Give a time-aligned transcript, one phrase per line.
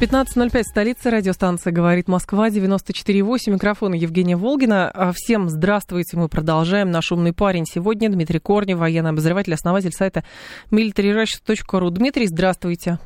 [0.00, 4.90] 15.05, столица, радиостанция «Говорит Москва», 94.8, микрофон Евгения Волгина.
[4.90, 6.90] А, всем здравствуйте, мы продолжаем.
[6.90, 10.24] Наш умный парень сегодня Дмитрий Корнев, военный обозреватель, основатель сайта
[10.70, 11.90] militaryrush.ru.
[11.90, 12.98] Дмитрий, здравствуйте.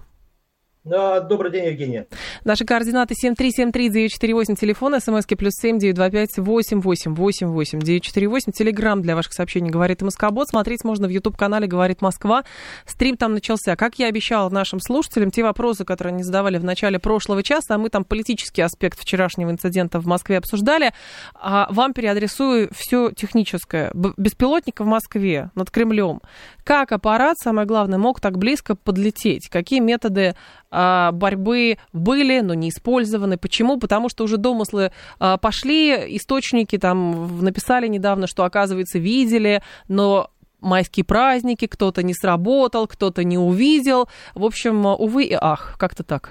[0.85, 2.07] Добрый день, Евгения.
[2.45, 10.51] Наши координаты 7373948, телефон, смски плюс 7925888948, телеграмм для ваших сообщений «Говорит Москобот».
[10.51, 12.45] Смотреть можно в YouTube-канале «Говорит Москва».
[12.85, 13.77] Стрим там начался.
[13.77, 17.79] Как я обещала нашим слушателям, те вопросы, которые они задавали в начале прошлого часа, а
[17.79, 20.93] мы там политический аспект вчерашнего инцидента в Москве обсуждали,
[21.33, 23.91] а вам переадресую все техническое.
[23.95, 26.21] Беспилотник в Москве над Кремлем.
[26.65, 29.49] Как аппарат, самое главное, мог так близко подлететь?
[29.49, 30.35] Какие методы
[30.71, 33.37] а, борьбы были, но не использованы.
[33.37, 33.79] Почему?
[33.79, 41.05] Потому что уже домыслы а, пошли, источники там написали недавно, что, оказывается, видели, но майские
[41.05, 44.09] праздники, кто-то не сработал, кто-то не увидел.
[44.35, 46.31] В общем, увы и ах, как-то так.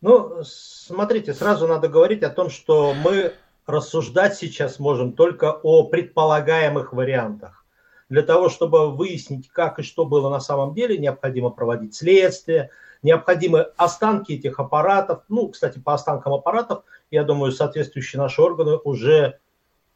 [0.00, 3.34] Ну, смотрите, сразу надо говорить о том, что мы
[3.66, 7.59] рассуждать сейчас можем только о предполагаемых вариантах.
[8.10, 12.70] Для того, чтобы выяснить, как и что было на самом деле, необходимо проводить следствие,
[13.02, 15.22] необходимы останки этих аппаратов.
[15.28, 19.38] Ну, кстати, по останкам аппаратов, я думаю, соответствующие наши органы уже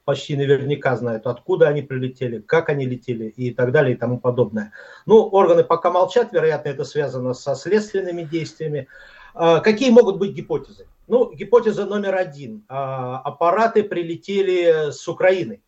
[0.05, 4.73] почти наверняка знают, откуда они прилетели, как они летели и так далее и тому подобное.
[5.07, 8.87] Ну, органы пока молчат, вероятно, это связано со следственными действиями.
[9.35, 10.87] А, какие могут быть гипотезы?
[11.09, 12.65] Ну, гипотеза номер один.
[12.69, 15.63] А, аппараты прилетели с Украины.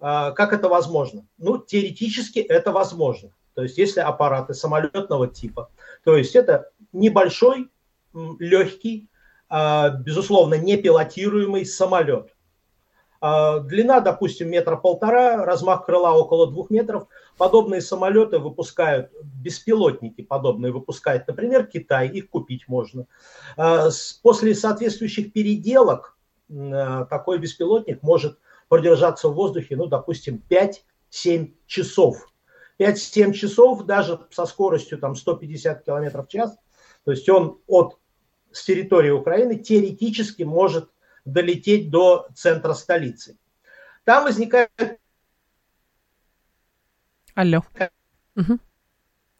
[0.00, 1.26] А, как это возможно?
[1.38, 3.30] Ну, теоретически это возможно.
[3.54, 5.70] То есть, если аппараты самолетного типа,
[6.04, 7.70] то есть это небольшой,
[8.38, 9.08] легкий,
[9.48, 12.34] а, безусловно, не пилотируемый самолет.
[13.20, 17.08] А, длина, допустим, метра полтора, размах крыла около двух метров.
[17.36, 23.06] Подобные самолеты выпускают, беспилотники подобные выпускает, например, Китай, их купить можно.
[24.22, 26.16] После соответствующих переделок
[26.48, 32.32] такой беспилотник может продержаться в воздухе, ну, допустим, 5-7 часов.
[32.78, 36.56] 5-7 часов даже со скоростью там 150 км в час,
[37.04, 37.98] то есть он от
[38.52, 40.90] с территории Украины теоретически может
[41.24, 43.36] долететь до центра столицы.
[44.04, 44.70] Там возникает...
[47.34, 47.62] Алло.
[48.36, 48.58] Угу.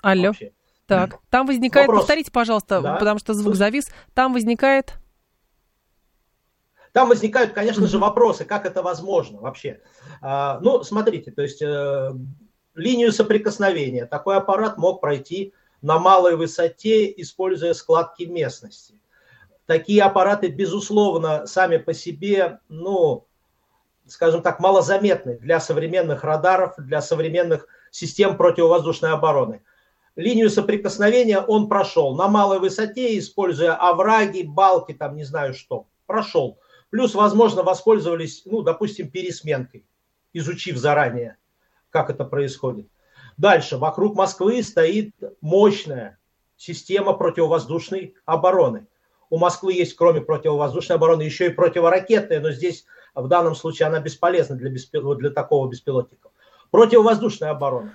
[0.02, 0.26] Алло.
[0.26, 0.52] Вообще.
[0.86, 2.04] Так, там возникает, Вопрос.
[2.04, 2.96] повторите, пожалуйста, да.
[2.96, 3.90] потому что звук завис.
[4.14, 4.94] Там возникает...
[6.92, 9.80] Там возникают, конечно же, вопросы, как это возможно вообще.
[10.20, 12.12] А, ну, смотрите, то есть э,
[12.74, 18.94] линию соприкосновения такой аппарат мог пройти на малой высоте, используя складки местности.
[19.66, 23.26] Такие аппараты, безусловно, сами по себе, ну,
[24.06, 29.62] скажем так, малозаметны для современных радаров, для современных систем противовоздушной обороны.
[30.16, 35.86] Линию соприкосновения он прошел на малой высоте, используя овраги, балки, там не знаю что.
[36.06, 36.58] Прошел.
[36.90, 39.86] Плюс, возможно, воспользовались, ну, допустим, пересменкой,
[40.32, 41.36] изучив заранее,
[41.90, 42.88] как это происходит.
[43.36, 46.18] Дальше, вокруг Москвы стоит мощная
[46.56, 48.86] система противовоздушной обороны.
[49.30, 54.00] У Москвы есть, кроме противовоздушной обороны, еще и противоракетная, но здесь в данном случае она
[54.00, 55.14] бесполезна для, беспил...
[55.14, 56.30] для такого беспилотника.
[56.70, 57.94] Противовоздушная оборона.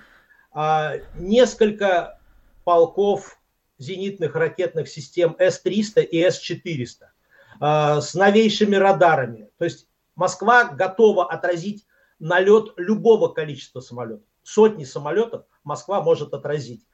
[0.52, 2.20] А, несколько
[2.62, 3.40] полков
[3.78, 7.13] зенитных ракетных систем С-300 и С-400 Э,
[7.60, 9.50] с новейшими радарами.
[9.58, 11.86] То есть Москва готова отразить
[12.18, 14.26] налет любого количества самолетов.
[14.42, 16.84] Сотни самолетов Москва может отразить.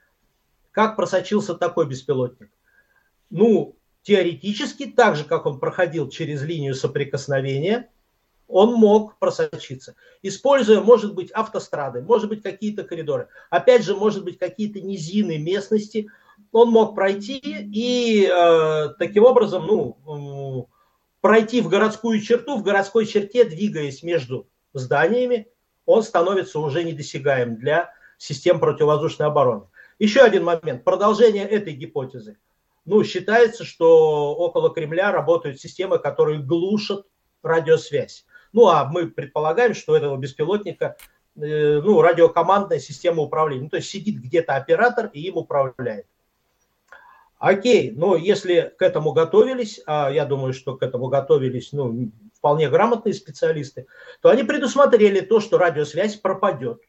[0.71, 2.51] Как просочился такой беспилотник?
[3.29, 7.91] Ну, теоретически, так же, как он проходил через линию соприкосновения,
[8.49, 9.95] он мог просочиться.
[10.23, 13.29] Используя, может быть, автострады, может быть, какие-то коридоры.
[13.49, 16.09] Опять же, может быть, какие-то низины местности,
[16.53, 20.69] он мог пройти и э, таким образом ну,
[21.21, 25.49] пройти в городскую черту, в городской черте, двигаясь между зданиями,
[25.87, 29.67] он становится уже недосягаем для систем противовоздушной обороны.
[29.99, 30.85] Еще один момент.
[30.85, 32.39] Продолжение этой гипотезы.
[32.85, 37.07] Ну, считается, что около Кремля работают системы, которые глушат
[37.43, 38.25] радиосвязь.
[38.53, 40.97] Ну, а мы предполагаем, что этого беспилотника
[41.37, 43.65] э, ну, радиокомандная система управления.
[43.65, 46.07] Ну, то есть сидит где-то оператор и им управляет.
[47.41, 52.69] Окей, но если к этому готовились, а я думаю, что к этому готовились ну, вполне
[52.69, 53.87] грамотные специалисты,
[54.21, 56.83] то они предусмотрели то, что радиосвязь пропадет,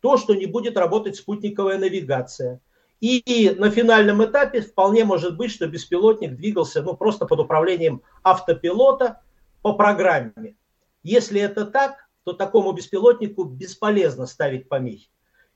[0.00, 2.60] то, что не будет работать спутниковая навигация.
[3.00, 9.22] И на финальном этапе вполне может быть, что беспилотник двигался ну, просто под управлением автопилота
[9.62, 10.56] по программе.
[11.04, 15.08] Если это так, то такому беспилотнику бесполезно ставить помехи.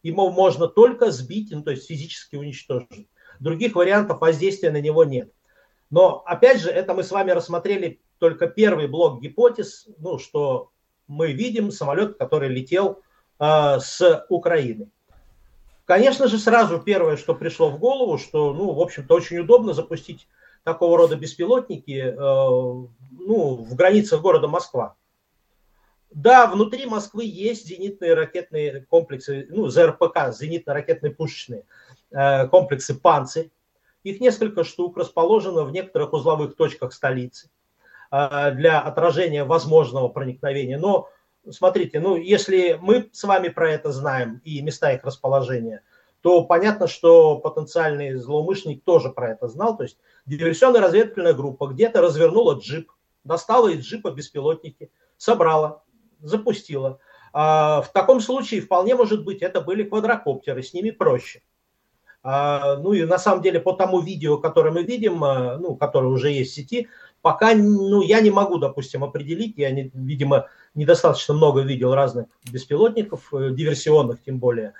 [0.04, 3.08] Ему можно только сбить, ну, то есть физически уничтожить.
[3.42, 5.32] Других вариантов воздействия на него нет.
[5.90, 10.70] Но, опять же, это мы с вами рассмотрели только первый блок гипотез, ну, что
[11.08, 13.00] мы видим самолет, который летел
[13.40, 14.90] э, с Украины.
[15.86, 20.28] Конечно же, сразу первое, что пришло в голову, что, ну, в общем-то, очень удобно запустить
[20.62, 24.94] такого рода беспилотники э, ну, в границах города Москва.
[26.14, 31.64] Да, внутри Москвы есть зенитные ракетные комплексы, ну, ЗРПК, зенитно-ракетные пушечные
[32.10, 33.50] э, комплексы «Панцирь».
[34.02, 37.50] Их несколько штук расположено в некоторых узловых точках столицы
[38.10, 40.78] э, для отражения возможного проникновения.
[40.78, 41.08] Но
[41.50, 45.82] смотрите, ну, если мы с вами про это знаем и места их расположения,
[46.20, 49.76] то понятно, что потенциальный злоумышленник тоже про это знал.
[49.76, 52.92] То есть диверсионная разведывательная группа где-то развернула джип,
[53.24, 55.82] достала из джипа беспилотники, собрала,
[56.22, 56.98] запустила.
[57.32, 61.42] А, в таком случае вполне может быть это были квадрокоптеры, с ними проще.
[62.24, 66.08] А, ну и на самом деле по тому видео, которое мы видим, а, ну, которое
[66.08, 66.88] уже есть в сети,
[67.20, 73.32] пока ну, я не могу, допустим, определить, я, не, видимо, недостаточно много видел разных беспилотников,
[73.34, 74.74] э, диверсионных тем более.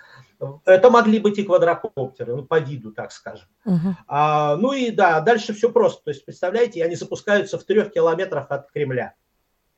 [0.64, 3.48] Это могли быть и квадрокоптеры, ну, по виду, так скажем.
[3.64, 3.94] Uh-huh.
[4.08, 6.02] А, ну и да, дальше все просто.
[6.04, 9.14] То есть, представляете, они запускаются в трех километрах от Кремля.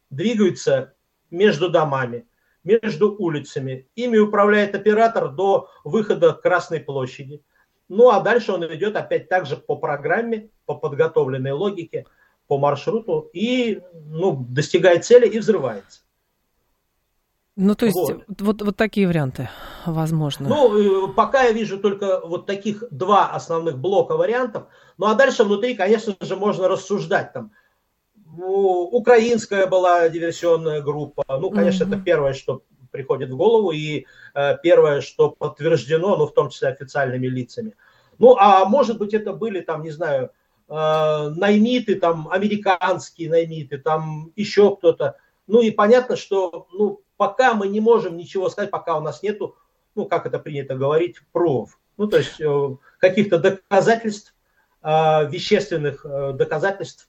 [0.08, 0.94] Двигаются
[1.34, 2.26] между домами,
[2.62, 3.86] между улицами.
[3.94, 7.42] Ими управляет оператор до выхода к Красной площади.
[7.88, 12.06] Ну а дальше он идет опять также по программе, по подготовленной логике,
[12.46, 16.00] по маршруту и ну, достигает цели и взрывается.
[17.56, 18.24] Ну, то есть вот.
[18.40, 19.48] Вот, вот такие варианты
[19.86, 20.48] возможно.
[20.48, 24.64] Ну, э, пока я вижу только вот таких два основных блока вариантов.
[24.98, 27.52] Ну, а дальше внутри, конечно же, можно рассуждать там,
[28.38, 31.24] украинская была диверсионная группа.
[31.28, 31.94] Ну, конечно, mm-hmm.
[31.94, 36.68] это первое, что приходит в голову, и э, первое, что подтверждено, ну, в том числе
[36.68, 37.74] официальными лицами.
[38.18, 40.30] Ну, а может быть, это были там, не знаю,
[40.68, 45.16] э, наймиты, там, американские наймиты, там, еще кто-то.
[45.46, 49.56] Ну, и понятно, что, ну, пока мы не можем ничего сказать, пока у нас нету,
[49.94, 51.78] ну, как это принято говорить, пров.
[51.96, 54.34] Ну, то есть э, каких-то доказательств,
[54.82, 57.08] э, вещественных э, доказательств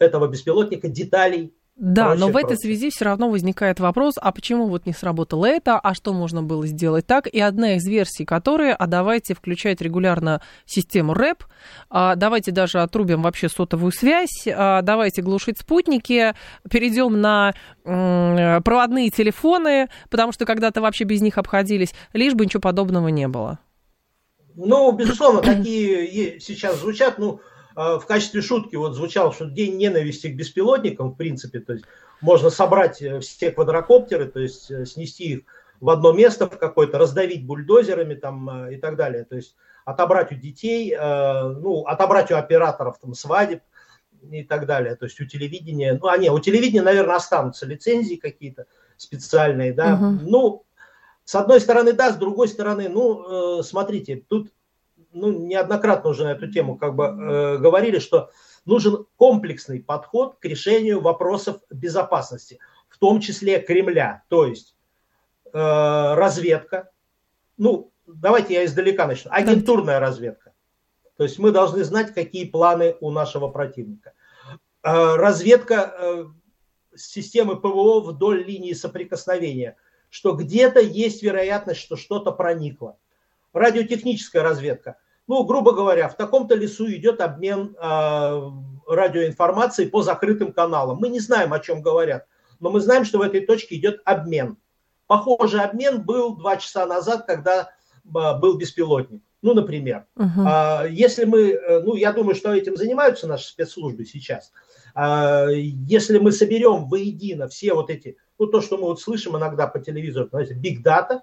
[0.00, 1.54] этого беспилотника, деталей.
[1.76, 5.46] Да, прочее, но в этой связи все равно возникает вопрос, а почему вот не сработало
[5.46, 7.26] это, а что можно было сделать так?
[7.26, 11.44] И одна из версий, которая, а давайте включать регулярно систему РЭП,
[11.88, 16.34] а давайте даже отрубим вообще сотовую связь, а давайте глушить спутники,
[16.68, 17.54] перейдем на
[17.86, 23.26] м- проводные телефоны, потому что когда-то вообще без них обходились, лишь бы ничего подобного не
[23.26, 23.58] было.
[24.54, 27.59] Ну, безусловно, такие сейчас звучат, ну, а,
[27.98, 31.84] в качестве шутки вот звучал, что день ненависти к беспилотникам, в принципе, то есть
[32.20, 35.40] можно собрать э, все квадрокоптеры, то есть э, снести их
[35.80, 39.56] в одно место в какое-то, раздавить бульдозерами там э, и так далее, то есть
[39.86, 43.62] отобрать у детей, ну, отобрать у операторов там свадеб
[44.30, 48.16] и так далее, то есть у телевидения, ну, а не, у телевидения, наверное, останутся лицензии
[48.16, 48.66] какие-то
[48.98, 50.04] специальные, да, угу.
[50.28, 50.64] ну,
[51.24, 54.52] с одной стороны, да, с другой стороны, ну, смотрите, тут
[55.12, 58.30] ну, неоднократно уже на эту тему как бы э, говорили, что
[58.64, 64.76] нужен комплексный подход к решению вопросов безопасности, в том числе Кремля, то есть
[65.52, 65.58] э,
[66.14, 66.90] разведка,
[67.56, 70.52] ну, давайте я издалека начну, агентурная разведка.
[71.16, 74.12] То есть мы должны знать, какие планы у нашего противника.
[74.82, 76.24] Э, разведка э,
[76.96, 79.76] системы ПВО вдоль линии соприкосновения,
[80.08, 82.96] что где-то есть вероятность, что что-то проникло
[83.52, 84.96] радиотехническая разведка.
[85.26, 88.50] Ну, грубо говоря, в таком-то лесу идет обмен э,
[88.88, 90.98] радиоинформацией по закрытым каналам.
[90.98, 92.26] Мы не знаем, о чем говорят,
[92.58, 94.56] но мы знаем, что в этой точке идет обмен.
[95.06, 97.70] Похожий обмен был два часа назад, когда
[98.04, 99.22] э, был беспилотник.
[99.42, 100.86] Ну, например, uh-huh.
[100.86, 104.52] э, если мы, э, ну, я думаю, что этим занимаются наши спецслужбы сейчас.
[104.94, 109.66] Э, если мы соберем воедино все вот эти, ну, то, что мы вот слышим иногда
[109.66, 111.20] по телевизору, знаете, big data,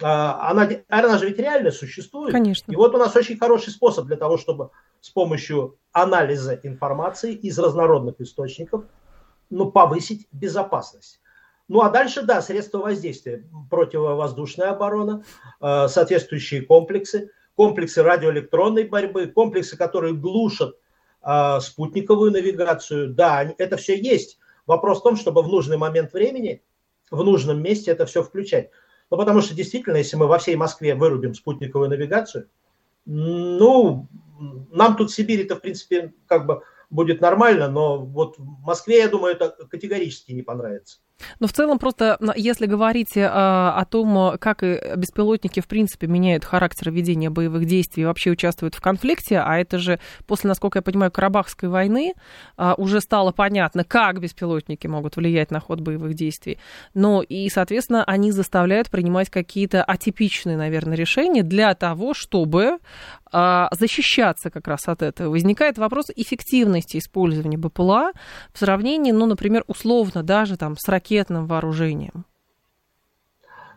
[0.00, 2.32] она, она же ведь реально существует.
[2.32, 2.70] Конечно.
[2.70, 7.58] И вот у нас очень хороший способ для того, чтобы с помощью анализа информации из
[7.58, 8.84] разнородных источников
[9.50, 11.20] ну, повысить безопасность.
[11.68, 15.24] Ну а дальше, да, средства воздействия, противовоздушная оборона,
[15.60, 20.76] а, соответствующие комплексы, комплексы радиоэлектронной борьбы, комплексы, которые глушат
[21.22, 23.14] э, спутниковую навигацию.
[23.14, 24.38] Да, это все есть.
[24.66, 26.62] Вопрос в том, чтобы в нужный момент времени,
[27.10, 28.70] в нужном месте это все включать.
[29.10, 32.48] Ну, потому что действительно, если мы во всей Москве вырубим спутниковую навигацию,
[33.04, 34.08] ну,
[34.70, 39.08] нам тут в Сибири-то, в принципе, как бы будет нормально, но вот в Москве, я
[39.08, 40.98] думаю, это категорически не понравится.
[41.40, 46.90] Но в целом просто, если говорить а, о том, как беспилотники в принципе меняют характер
[46.90, 51.10] ведения боевых действий и вообще участвуют в конфликте, а это же после, насколько я понимаю,
[51.10, 52.14] Карабахской войны
[52.56, 56.58] а, уже стало понятно, как беспилотники могут влиять на ход боевых действий.
[56.94, 62.78] Ну и, соответственно, они заставляют принимать какие-то атипичные, наверное, решения для того, чтобы
[63.32, 65.30] а, защищаться как раз от этого.
[65.30, 68.12] Возникает вопрос эффективности использования БПЛА
[68.52, 72.24] в сравнении, ну, например, условно даже там с ракетным вооружением.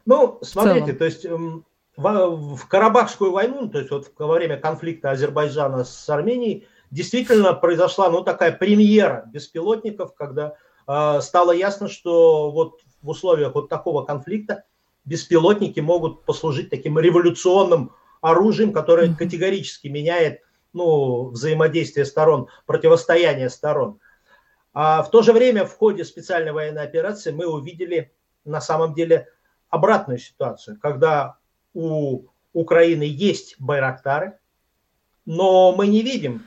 [0.05, 5.11] Ну, смотрите, то есть эм, в, в Карабахскую войну, то есть вот во время конфликта
[5.11, 10.55] Азербайджана с Арменией, действительно произошла, ну, такая премьера беспилотников, когда
[10.87, 14.63] э, стало ясно, что вот в условиях вот такого конфликта
[15.05, 20.41] беспилотники могут послужить таким революционным оружием, которое категорически меняет
[20.73, 23.99] ну, взаимодействие сторон, противостояние сторон.
[24.73, 28.13] А в то же время в ходе специальной военной операции мы увидели
[28.45, 29.27] на самом деле
[29.69, 31.37] обратную ситуацию, когда
[31.73, 34.37] у Украины есть байрактары,
[35.25, 36.45] но мы не видим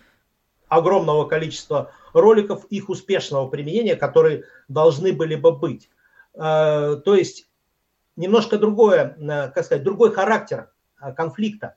[0.68, 5.90] огромного количества роликов их успешного применения, которые должны были бы быть.
[6.34, 7.48] Э, то есть
[8.16, 11.76] немножко другое, э, как сказать, другой характер Э, конфликта.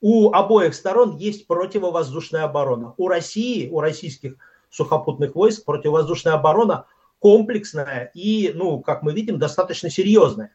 [0.00, 2.94] У обоих сторон есть противовоздушная оборона.
[2.96, 4.36] У России, у российских
[4.70, 6.86] сухопутных войск противовоздушная оборона
[7.18, 10.54] комплексная и, ну, как мы видим, достаточно серьезная.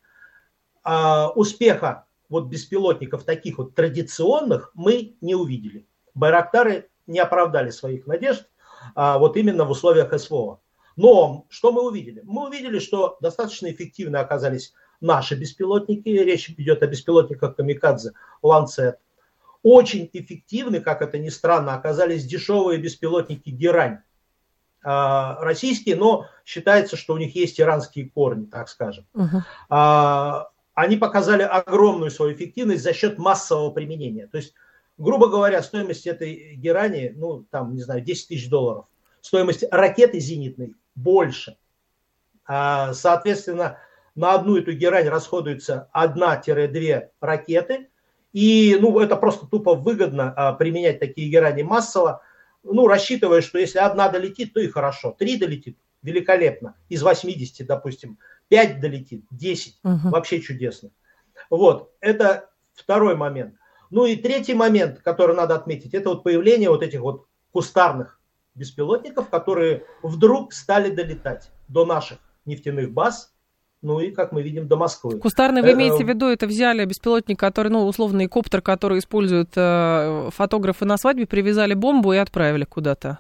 [0.84, 5.88] А успеха вот беспилотников таких вот традиционных мы не увидели.
[6.14, 8.50] Байрактары не оправдали своих надежд
[8.96, 10.60] а, вот именно в условиях СВО.
[10.96, 12.22] Но что мы увидели?
[12.24, 19.00] Мы увидели, что достаточно эффективно оказались наши беспилотники, речь идет о беспилотниках Камикадзе, Ланцет.
[19.68, 23.98] Очень эффективны, как это ни странно, оказались дешевые беспилотники Герань.
[24.84, 29.08] А, российские, но считается, что у них есть иранские корни, так скажем.
[29.16, 30.44] Uh-huh.
[30.76, 34.28] Они показали огромную свою эффективность за счет массового применения.
[34.28, 34.54] То есть,
[35.00, 38.86] грубо говоря, стоимость этой герани, ну, там, не знаю, 10 тысяч долларов.
[39.22, 41.58] Стоимость ракеты зенитной больше.
[42.46, 43.80] А, соответственно,
[44.14, 47.90] на одну эту герань расходуется 1-2 ракеты.
[48.36, 52.22] И ну, это просто тупо выгодно а, применять такие герани массово,
[52.64, 55.16] ну, рассчитывая, что если одна долетит, то и хорошо.
[55.18, 56.76] Три долетит, великолепно.
[56.90, 60.10] Из 80, допустим, 5 долетит, 10, угу.
[60.10, 60.90] вообще чудесно.
[61.50, 63.56] Вот, это второй момент.
[63.90, 68.20] Ну и третий момент, который надо отметить, это вот появление вот этих вот кустарных
[68.54, 73.34] беспилотников, которые вдруг стали долетать до наших нефтяных баз,
[73.86, 75.20] ну и, как мы видим, до Москвы.
[75.20, 79.52] Кустарный вы э, имеете в виду, это взяли беспилотник, который, ну, условный коптер, который используют
[79.56, 83.20] э, фотографы на свадьбе, привязали бомбу и отправили куда-то?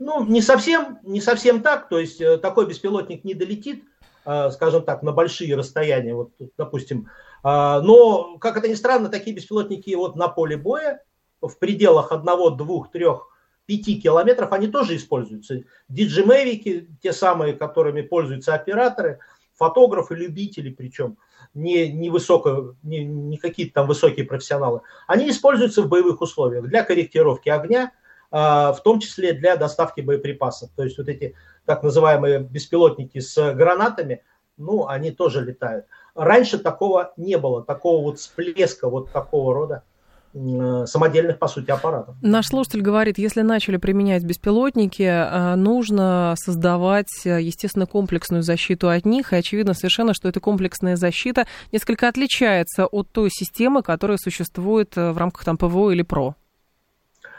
[0.00, 3.84] Ну, не совсем, не совсем так, то есть э, такой беспилотник не долетит,
[4.26, 7.08] э, скажем так, на большие расстояния, вот, допустим.
[7.44, 11.04] Э, но, как это ни странно, такие беспилотники вот на поле боя
[11.40, 13.28] в пределах одного, двух, трех
[13.66, 15.62] 5 километров, они тоже используются.
[15.88, 19.20] Диджимевики, те самые, которыми пользуются операторы–
[19.60, 21.18] фотографы, любители причем,
[21.52, 26.82] не, не, высоко, не, не какие-то там высокие профессионалы, они используются в боевых условиях для
[26.82, 27.92] корректировки огня,
[28.30, 30.70] а, в том числе для доставки боеприпасов.
[30.74, 31.34] То есть вот эти
[31.66, 34.24] так называемые беспилотники с гранатами,
[34.56, 35.84] ну, они тоже летают.
[36.14, 39.84] Раньше такого не было, такого вот всплеска вот такого рода
[40.32, 42.14] самодельных, по сути, аппаратов.
[42.22, 49.04] Наш слушатель говорит, если начали применять беспилотники, э, нужно создавать, э, естественно, комплексную защиту от
[49.04, 54.94] них, и очевидно совершенно, что эта комплексная защита несколько отличается от той системы, которая существует
[54.94, 56.36] в рамках там ПВО или ПРО.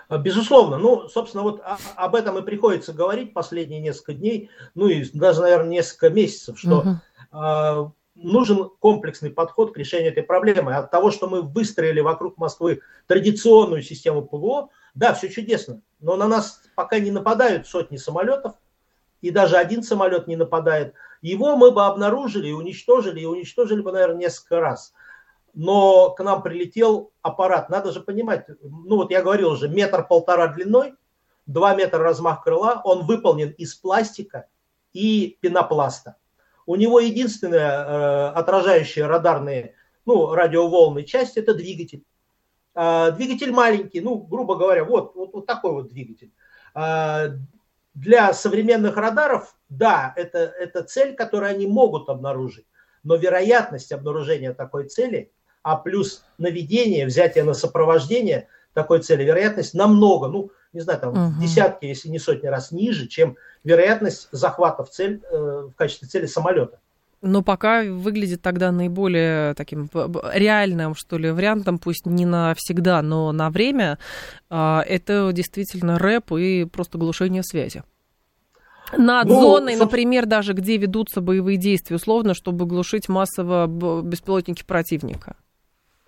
[0.10, 0.77] Безусловно.
[0.77, 1.62] Ну, собственно, вот
[1.95, 6.79] об этом и приходится говорить последние несколько дней, ну и даже, наверное, несколько месяцев, что
[7.31, 10.75] угу нужен комплексный подход к решению этой проблемы.
[10.75, 16.27] От того, что мы выстроили вокруг Москвы традиционную систему ПВО, да, все чудесно, но на
[16.27, 18.55] нас пока не нападают сотни самолетов,
[19.21, 20.93] и даже один самолет не нападает.
[21.21, 24.93] Его мы бы обнаружили и уничтожили, и уничтожили бы, наверное, несколько раз.
[25.53, 27.69] Но к нам прилетел аппарат.
[27.69, 30.95] Надо же понимать, ну вот я говорил уже, метр-полтора длиной,
[31.45, 34.47] два метра размах крыла, он выполнен из пластика
[34.93, 36.15] и пенопласта.
[36.71, 39.75] У него единственная э, отражающая радарные,
[40.05, 42.05] ну, радиоволны часть– это двигатель.
[42.73, 46.31] А, двигатель маленький, ну, грубо говоря, вот, вот, вот такой вот двигатель.
[46.73, 47.31] А,
[47.93, 52.67] для современных радаров, да, это, это цель, которую они могут обнаружить,
[53.03, 55.29] но вероятность обнаружения такой цели,
[55.63, 61.41] а плюс наведение, взятие на сопровождение такой цели, вероятность намного, ну, не знаю, там угу.
[61.41, 66.25] десятки, если не сотни раз ниже, чем вероятность захвата в цель э, в качестве цели
[66.25, 66.79] самолета.
[67.21, 69.89] Но пока выглядит тогда наиболее таким
[70.33, 73.99] реальным, что ли, вариантом, пусть не навсегда, но на время,
[74.49, 77.83] а, это действительно рэп и просто глушение связи.
[78.97, 79.85] Над ну, зоной, собственно...
[79.85, 83.67] например, даже где ведутся боевые действия, условно, чтобы глушить массово
[84.01, 85.35] беспилотники противника.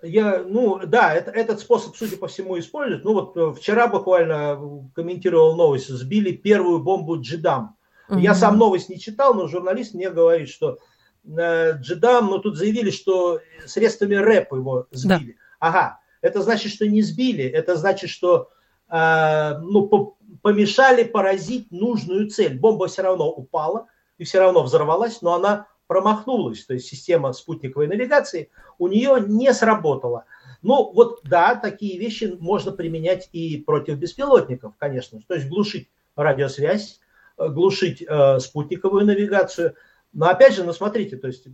[0.04, 3.04] Я, ну, да, это, этот способ, судя по всему, используют.
[3.04, 7.76] Ну, вот э, вчера буквально комментировал новость, сбили первую бомбу Джидам.
[8.08, 8.18] Угу.
[8.18, 10.78] Я сам новость не читал, но журналист мне говорит, что
[11.26, 15.32] Джедам, но тут заявили, что средствами рэп его сбили.
[15.32, 15.68] Да.
[15.68, 18.50] Ага, это значит, что не сбили, это значит, что
[18.90, 22.58] э, ну, помешали поразить нужную цель.
[22.58, 23.86] Бомба все равно упала
[24.18, 29.52] и все равно взорвалась, но она промахнулась, то есть система спутниковой навигации у нее не
[29.52, 30.24] сработала.
[30.62, 37.00] Ну вот да, такие вещи можно применять и против беспилотников, конечно, то есть глушить радиосвязь,
[37.36, 39.74] э, глушить э, спутниковую навигацию–
[40.14, 41.46] но опять же, ну смотрите, то есть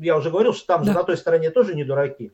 [0.00, 0.92] я уже говорил, что там да.
[0.92, 2.32] же на той стороне тоже не дураки.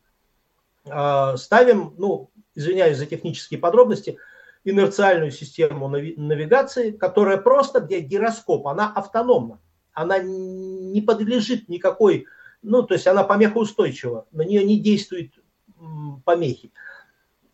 [0.89, 4.19] А, ставим, ну, извиняюсь за технические подробности,
[4.65, 9.61] инерциальную систему навигации, которая просто, где гироскоп, она автономна.
[9.97, 12.26] Она не подлежит никакой,
[12.61, 15.33] ну, то есть она помехоустойчива, на нее не действуют
[16.26, 16.71] помехи.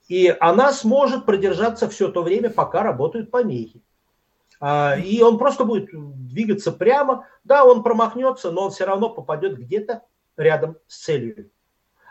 [0.09, 3.81] И она сможет продержаться все то время, пока работают помехи.
[4.59, 7.29] А, и он просто будет двигаться прямо.
[7.45, 10.03] Да, он промахнется, но он все равно попадет где-то
[10.37, 11.49] рядом с целью.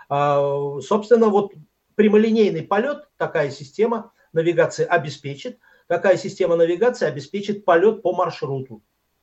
[0.08, 1.52] А, собственно, вот
[1.96, 5.60] прямолинейный полет такая система навигации обеспечит.
[5.88, 8.82] Такая система навигации обеспечит полет по маршруту,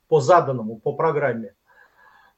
[0.08, 1.54] по заданному, по программе.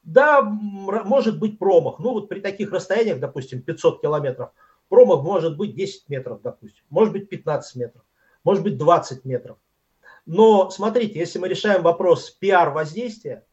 [0.03, 1.99] Да, может быть промах.
[1.99, 4.51] Ну вот при таких расстояниях, допустим, 500 километров,
[4.89, 6.83] промах может быть 10 метров, допустим.
[6.89, 8.03] Может быть 15 метров,
[8.43, 9.57] может быть 20 метров.
[10.25, 13.45] Но смотрите, если мы решаем вопрос пиар-воздействия,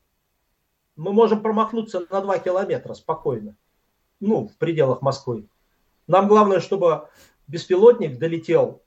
[0.96, 3.54] мы можем промахнуться на 2 километра спокойно,
[4.20, 5.48] ну, в пределах Москвы.
[6.08, 7.08] Нам главное, чтобы
[7.46, 8.82] беспилотник долетел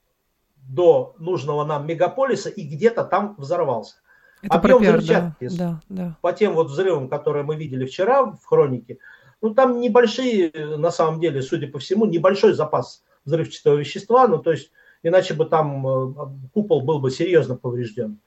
[0.56, 3.96] до нужного нам мегаполиса и где-то там взорвался.
[4.42, 6.16] Это Объем пиар, взрывчатки да, да, да.
[6.20, 8.98] по тем вот взрывам, которые мы видели вчера в хронике,
[9.40, 14.50] ну там небольшие, на самом деле, судя по всему, небольшой запас взрывчатого вещества, ну то
[14.50, 16.14] есть иначе бы там э,
[16.52, 18.18] купол был бы серьезно поврежден.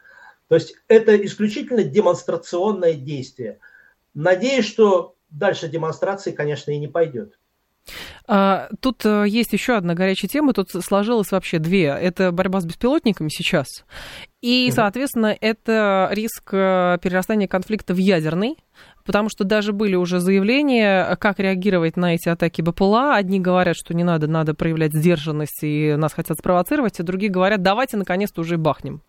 [0.47, 3.59] То есть это исключительно демонстрационное действие.
[4.13, 7.39] Надеюсь, что дальше демонстрации, конечно, и не пойдет.
[8.27, 10.53] А, тут э, есть еще одна горячая тема.
[10.53, 11.85] Тут сложилось вообще две.
[11.85, 13.67] Это борьба с беспилотниками сейчас.
[14.41, 18.57] И, соответственно, это риск э, перерастания конфликта в ядерный
[19.05, 23.15] потому что даже были уже заявления, как реагировать на эти атаки БПЛА.
[23.15, 27.61] Одни говорят, что не надо, надо проявлять сдержанность, и нас хотят спровоцировать, а другие говорят,
[27.61, 29.01] давайте наконец-то уже бахнем.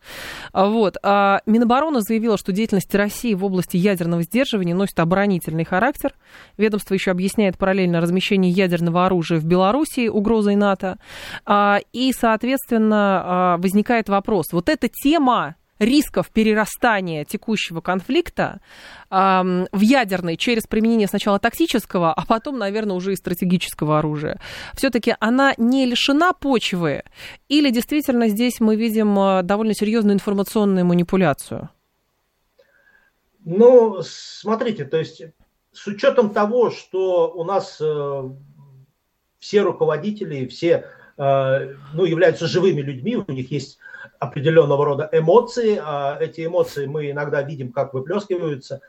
[0.53, 0.97] А вот.
[1.03, 6.13] А Минобороны заявила, что деятельность России в области ядерного сдерживания носит оборонительный характер.
[6.57, 10.99] Ведомство еще объясняет параллельно размещение ядерного оружия в Белоруссии угрозой НАТО.
[11.45, 14.53] А, и, соответственно, возникает вопрос.
[14.53, 18.61] Вот эта тема рисков перерастания текущего конфликта
[19.11, 19.15] э,
[19.73, 24.41] в ядерный через применение сначала тактического, а потом, наверное, уже и стратегического оружия.
[24.75, 27.05] Все-таки она не лишена почвы,
[27.49, 31.71] или действительно здесь мы видим э, довольно серьезную информационную манипуляцию?
[33.45, 35.23] Ну, смотрите, то есть
[35.73, 38.23] с учетом того, что у нас э,
[39.39, 40.87] все руководители, все
[41.19, 43.79] ну, являются живыми людьми, у них есть
[44.19, 45.81] определенного рода эмоции.
[45.83, 48.81] А эти эмоции мы иногда видим, как выплескиваются.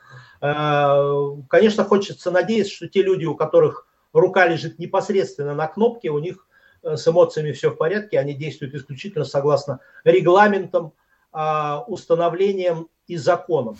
[0.42, 6.20] Э, конечно, хочется надеяться, что те люди, у которых рука лежит непосредственно на кнопке, у
[6.20, 6.48] них
[6.84, 10.94] э, с эмоциями все в порядке, они действуют исключительно согласно регламентам,
[11.32, 13.78] а, установлениям и законам.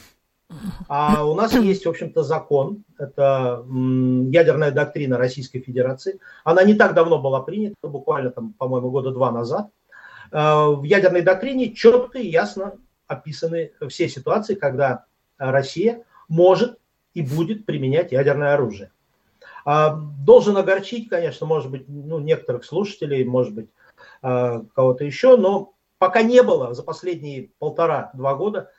[0.88, 6.20] А у нас есть, в общем-то, закон, это ядерная доктрина Российской Федерации.
[6.44, 9.70] Она не так давно была принята, буквально, там, по-моему, года два назад.
[10.32, 12.76] Э, в ядерной доктрине четко и ясно
[13.08, 15.06] описаны все ситуации, когда
[15.38, 16.78] Россия может
[17.14, 18.92] и будет применять ядерное оружие.
[19.66, 23.70] А, должен огорчить, конечно, может быть, ну, некоторых слушателей, может быть,
[24.24, 28.72] э, кого-то еще, но пока не было за последние полтора-два года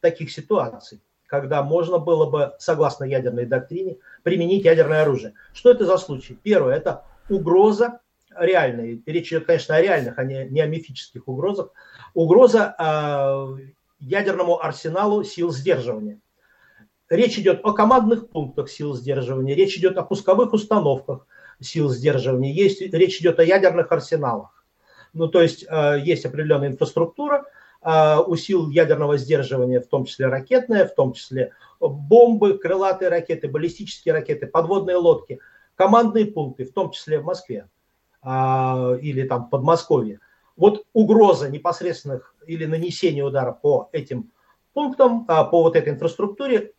[0.00, 1.00] таких ситуаций,
[1.32, 5.32] когда можно было бы, согласно ядерной доктрине, применить ядерное оружие.
[5.54, 6.38] Что это за случай?
[6.42, 8.00] Первое– это угроза
[8.38, 9.00] реальная.
[9.06, 11.70] Речь идет, конечно, о реальных, а не, не о мифических угрозах.
[12.12, 13.62] Угроза э,
[13.98, 16.20] ядерному арсеналу сил сдерживания.
[17.08, 21.26] Речь идет о командных пунктах сил сдерживания, речь идет о пусковых установках
[21.62, 24.66] сил сдерживания, есть, речь идет о ядерных арсеналах.
[25.14, 27.46] Ну, то есть э, есть определенная инфраструктура
[27.84, 34.14] у сил ядерного сдерживания, в том числе ракетная, в том числе бомбы, крылатые ракеты, баллистические
[34.14, 35.40] ракеты, подводные лодки,
[35.74, 37.68] командные пункты, в том числе в Москве
[38.22, 38.28] э,
[39.02, 40.20] или там в Подмосковье.
[40.56, 44.30] Вот угроза непосредственных или нанесения удара по этим
[44.74, 46.72] пунктам, по вот этой инфраструктуре,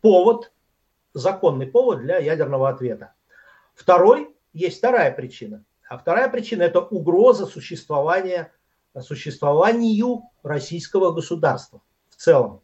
[0.00, 0.52] повод,
[1.14, 3.14] законный повод для ядерного ответа.
[3.74, 5.64] Второй, есть вторая причина.
[5.88, 8.52] А вторая причина– это угроза существования,
[9.02, 11.80] существованию российского государства
[12.10, 12.60] в целом.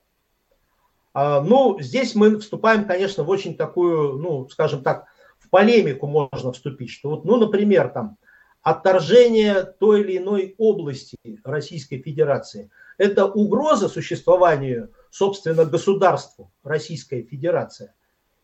[1.12, 5.06] А, ну, здесь мы вступаем, конечно, в очень такую, ну, скажем так,
[5.38, 8.16] в полемику можно вступить, что вот, ну, например, там,
[8.62, 17.94] отторжение той или иной области Российской Федерации– это угроза существованию, собственно, государству Российская Федерация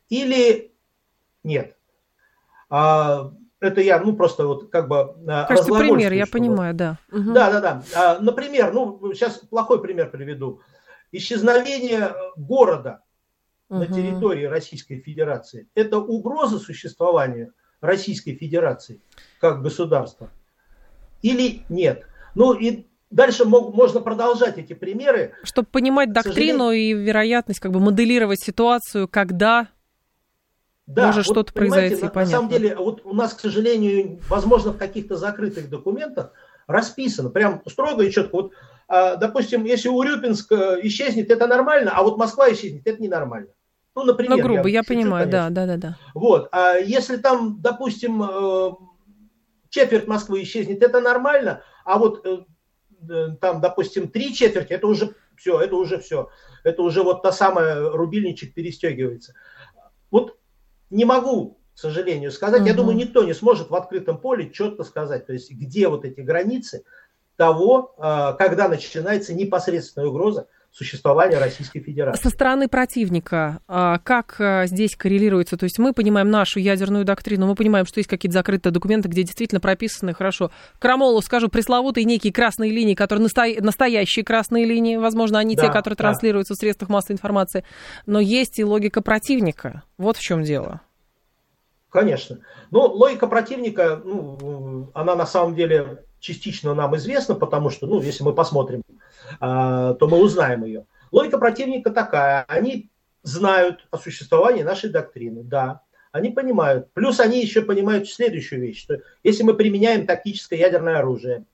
[0.09, 0.72] или
[1.44, 1.77] нет?
[3.61, 6.99] Это я, ну, просто вот как бы а, Кажется, пример, я понимаю, да.
[7.11, 7.33] Угу.
[7.33, 7.83] Да, да, да.
[7.95, 10.61] А, например, ну, сейчас плохой пример приведу.
[11.12, 13.03] Исчезновение города
[13.69, 13.81] угу.
[13.81, 19.01] на территории Российской Федерации– это угроза существованию Российской Федерации
[19.40, 20.29] как государства
[21.23, 22.07] или нет?
[22.35, 25.33] Ну, и Дальше мог, можно продолжать эти примеры.
[25.45, 29.69] Чтобы понимать доктрину и вероятность, как бы моделировать ситуацию, когда
[30.87, 32.20] да, может вот, что-то произойти, на, понятно.
[32.20, 36.33] На самом деле, вот у нас, к сожалению, возможно, в каких-то закрытых документах
[36.66, 38.37] расписано, прям строго и четко.
[38.37, 38.53] Вот,
[38.88, 43.49] а, допустим, если Урюпинск э, исчезнет, это нормально, а вот Москва исчезнет, это ненормально.
[43.96, 44.37] Ну, например.
[44.37, 45.96] Ну, грубо, я, я понимаю, да, да, да, да.
[46.14, 48.70] Вот, а если там, допустим, э,
[49.70, 52.44] четверть Москвы исчезнет, это нормально, а вот э,
[53.40, 56.29] там, допустим, три четверти, это уже все, это уже все.
[56.64, 59.35] Это уже вот та самая рубильничек перестегивается.
[60.11, 60.37] Вот
[60.90, 62.61] не могу, к сожалению, сказать.
[62.61, 62.68] Угу.
[62.68, 66.20] Я думаю, никто не сможет в открытом поле четко сказать, то есть где вот эти
[66.20, 66.85] границы
[67.37, 72.22] того, а, когда начинается непосредственная угроза существования Российской Федерации.
[72.22, 75.56] Со стороны противника, а, как а, здесь коррелируется?
[75.56, 79.22] То есть мы понимаем нашу ядерную доктрину, мы понимаем, что есть какие-то закрытые документы, где
[79.22, 80.50] действительно прописаны хорошо.
[80.78, 83.44] Крамолу, скажу, пресловутые некие красные линии, которые насто...
[83.60, 86.04] настоящие красные линии, возможно, они да, те, которые да.
[86.04, 87.64] транслируются в средствах массовой информации,
[88.04, 89.82] но есть и логика противника.
[89.96, 90.82] Вот в чем дело.
[91.88, 92.40] Конечно.
[92.70, 98.24] Но логика противника, ну, она на самом деле частично нам известна, потому что, ну, если
[98.24, 98.86] мы посмотрим, а,
[99.40, 100.87] то мы узнаем ее.
[101.12, 102.44] Логика противника такая.
[102.48, 102.90] Они
[103.22, 106.92] знают о существовании нашей доктрины, да, они понимают.
[106.94, 111.44] Плюс они еще понимают следующую вещь, что если мы применяем тактическое ядерное оружие,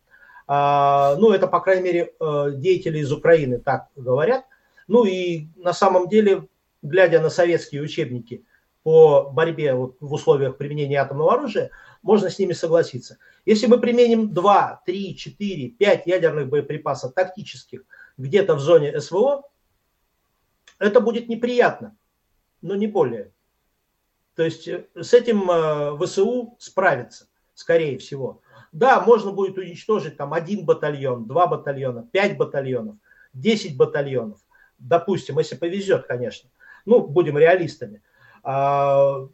[0.46, 4.44] а, ну, это, по крайней мере, э, деятели из Украины так говорят,
[4.86, 6.48] ну и на самом деле,
[6.82, 8.44] глядя на советские учебники
[8.82, 11.70] по борьбе вот в условиях применения атомного оружия,
[12.02, 13.18] можно с ними согласиться.
[13.44, 17.84] Если мы применим 2, 3, 4, 5 ядерных боеприпасов тактических
[18.16, 19.48] где-то в зоне СВО,
[20.78, 21.96] это будет неприятно,
[22.60, 23.32] но не более.
[24.34, 28.40] То есть э, с этим э, ВСУ справится, скорее всего.
[28.72, 32.96] Да, можно будет уничтожить там один батальон, два батальона, пять батальонов,
[33.32, 34.40] десять батальонов.
[34.78, 36.50] Допустим, если повезет, конечно.
[36.84, 38.02] Ну, будем реалистами.
[38.42, 39.26] А,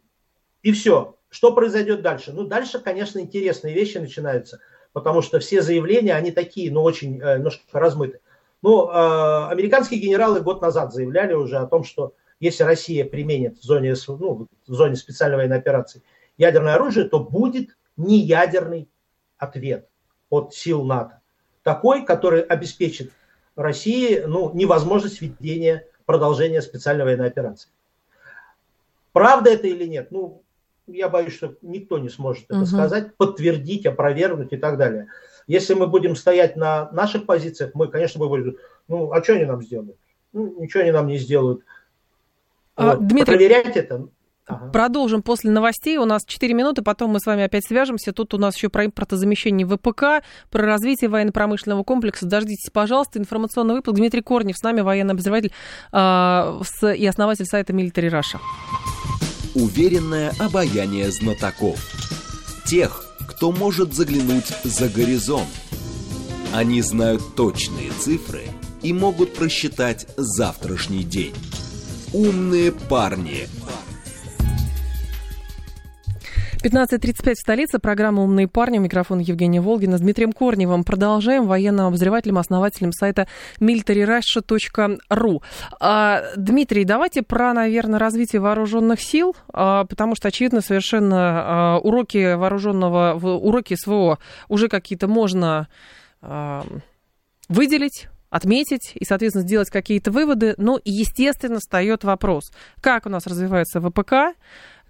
[0.61, 1.15] и все.
[1.29, 2.31] Что произойдет дальше?
[2.33, 4.59] Ну, дальше, конечно, интересные вещи начинаются,
[4.93, 8.19] потому что все заявления, они такие, ну, очень э, немножко размыты.
[8.63, 13.63] Ну, э, американские генералы год назад заявляли уже о том, что если Россия применит в
[13.63, 16.01] зоне, ну, в зоне специальной военной операции
[16.37, 18.89] ядерное оружие, то будет неядерный
[19.37, 19.87] ответ
[20.29, 21.21] от сил НАТО.
[21.63, 23.11] Такой, который обеспечит
[23.55, 27.69] России ну, невозможность ведения продолжения специальной военной операции.
[29.11, 30.11] Правда это или нет?
[30.11, 30.43] Ну,
[30.87, 32.65] я боюсь, что никто не сможет это угу.
[32.65, 35.07] сказать, подтвердить, опровергнуть и так далее.
[35.47, 39.61] Если мы будем стоять на наших позициях, мы, конечно, будем ну, а что они нам
[39.61, 39.97] сделают?
[40.33, 41.63] Ну, ничего они нам не сделают.
[42.75, 43.07] А, вот.
[43.07, 44.07] Дмитрий, Проверять это
[44.49, 44.71] Ага.
[44.71, 45.97] Продолжим после новостей.
[45.97, 48.11] У нас 4 минуты, потом мы с вами опять свяжемся.
[48.11, 52.25] Тут у нас еще про импортозамещение ВПК, про развитие военно-промышленного комплекса.
[52.25, 53.95] Дождитесь, пожалуйста, информационный выпуск.
[53.95, 55.51] Дмитрий Корнев с нами, военный обозреватель
[55.91, 58.39] э, и основатель сайта Military Russia.
[59.53, 61.79] Уверенное обаяние знатоков.
[62.65, 65.47] Тех, кто может заглянуть за горизонт.
[66.55, 68.41] Они знают точные цифры
[68.81, 71.35] и могут просчитать завтрашний день.
[72.13, 73.47] Умные парни.
[76.61, 77.79] 15.35 в столице.
[77.79, 78.79] Программа «Умные парни».
[78.79, 79.97] Микрофон Евгения Волгина.
[79.97, 81.47] С Дмитрием Корневым продолжаем.
[81.47, 83.29] Военным обозревателем, основателем сайта
[83.61, 85.41] militaryrush.ru.
[85.79, 92.33] А, Дмитрий, давайте про, наверное, развитие вооруженных сил, а, потому что, очевидно, совершенно а, уроки
[92.33, 94.19] вооруженного, уроки СВО
[94.49, 95.67] уже какие-то можно
[97.47, 100.55] выделить, отметить и, соответственно, сделать какие-то выводы.
[100.57, 104.35] Но, естественно, встает вопрос, как у нас развивается ВПК,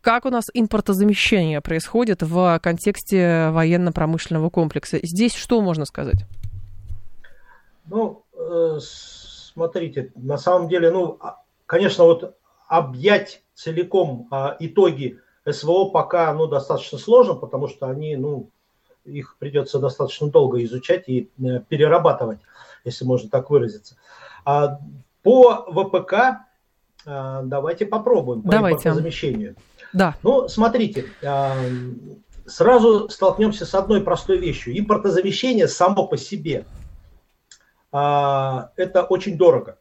[0.02, 5.00] как у нас импортозамещение происходит в контексте военно-промышленного комплекса?
[5.04, 6.26] Здесь что можно сказать?
[7.86, 12.36] Ну, э, смотрите, на самом деле, ну, а, конечно, вот
[12.68, 18.50] объять целиком а, итоги СВО пока, ну, достаточно сложно, потому что они, ну,
[19.06, 22.40] их придется достаточно долго изучать и э, перерабатывать,
[22.86, 23.96] если можно так выразиться.
[24.46, 24.80] А
[25.24, 26.46] по ВПК
[27.06, 28.94] давайте попробуем по давайте.
[28.94, 29.56] замещению.
[29.94, 30.16] Да.
[30.24, 31.56] Ну, смотрите, а,
[32.46, 34.78] сразу столкнемся с одной простой вещью.
[34.78, 36.66] Импортозамещение само по себе
[37.92, 39.78] а, это очень дорого.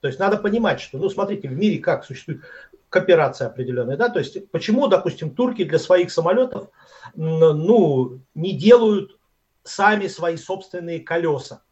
[0.00, 2.42] То есть надо понимать, что, ну, смотрите, в мире как существует
[2.88, 6.68] кооперация определенная, да, то есть почему, допустим, турки для своих самолетов,
[7.14, 9.18] ну, не делают
[9.62, 11.62] сами свои собственные колеса,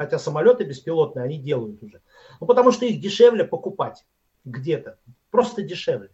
[0.00, 2.00] хотя самолеты беспилотные они делают уже.
[2.40, 4.06] Ну, потому что их дешевле покупать
[4.46, 4.96] где-то,
[5.30, 6.08] просто дешевле.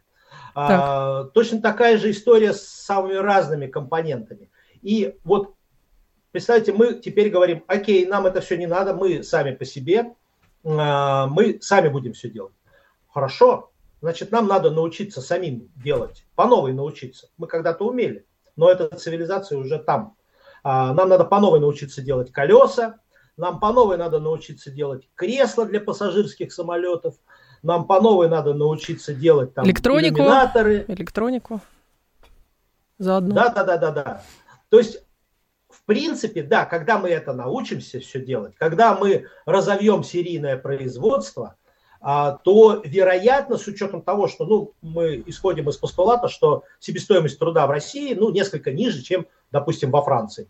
[0.56, 4.50] А, точно такая же история с самыми разными компонентами.
[4.82, 5.54] И вот,
[6.32, 10.16] представьте, мы теперь говорим, окей, нам это все не надо, мы сами по себе,
[10.64, 12.54] а, мы сами будем все делать.
[13.06, 13.70] Хорошо,
[14.00, 17.28] значит, нам надо научиться самим делать, по новой научиться.
[17.38, 20.16] Мы когда-то умели, но эта цивилизация уже там.
[20.64, 22.98] А, нам надо по новой научиться делать колеса,
[23.36, 27.14] нам по новой надо научиться делать кресла для пассажирских самолетов,
[27.62, 30.84] нам по новой надо научиться делать там электронику, иллюминаторы.
[30.88, 31.60] Электронику
[32.98, 33.34] заодно.
[33.34, 34.22] Да, да, да, да, да.
[34.68, 35.02] То есть,
[35.68, 41.56] в принципе, да, когда мы это научимся все делать, когда мы разовьем серийное производство,
[42.00, 47.66] а, то, вероятно, с учетом того, что ну, мы исходим из постулата, что себестоимость труда
[47.66, 50.48] в России ну, несколько ниже, чем, допустим, во Франции.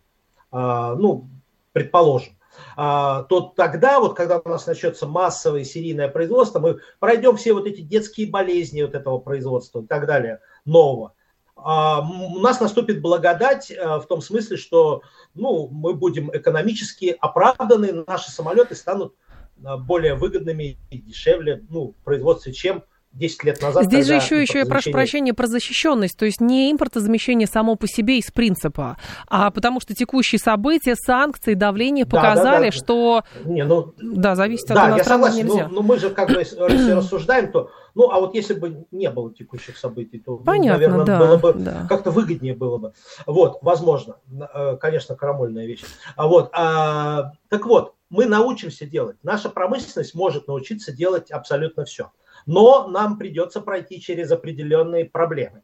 [0.51, 1.29] А, ну,
[1.73, 2.37] предположим.
[2.77, 7.67] А, то тогда, вот когда у нас начнется массовое серийное производство, мы пройдем все вот
[7.67, 11.15] эти детские болезни вот этого производства и так далее, нового.
[11.57, 15.03] А, у нас наступит благодать а, в том смысле, что
[15.35, 19.15] ну, мы будем экономически оправданы, наши самолеты станут
[19.57, 22.85] более выгодными и дешевле ну, в производстве, чем
[23.17, 23.85] 10 лет назад.
[23.85, 27.89] Здесь же еще, еще я прошу прощения про защищенность, то есть не импортозамещение само по
[27.89, 28.99] себе из принципа,
[29.29, 34.69] а потому что текущие события, санкции, давление показали, да, да, что не, ну, да, зависит
[34.69, 35.69] да, от я согласен, нельзя.
[35.69, 39.11] Но, но мы же как бы если рассуждаем, то ну а вот если бы не
[39.11, 41.87] было текущих событий, то, Понятно, наверное, да, было бы да.
[41.89, 42.93] как-то выгоднее было бы.
[43.27, 44.17] Вот, возможно,
[44.55, 45.83] э, конечно, крамольная вещь.
[46.15, 49.17] А вот, а, так вот, мы научимся делать.
[49.23, 52.11] Наша промышленность может научиться делать абсолютно все
[52.47, 55.63] но нам придется пройти через определенные проблемы.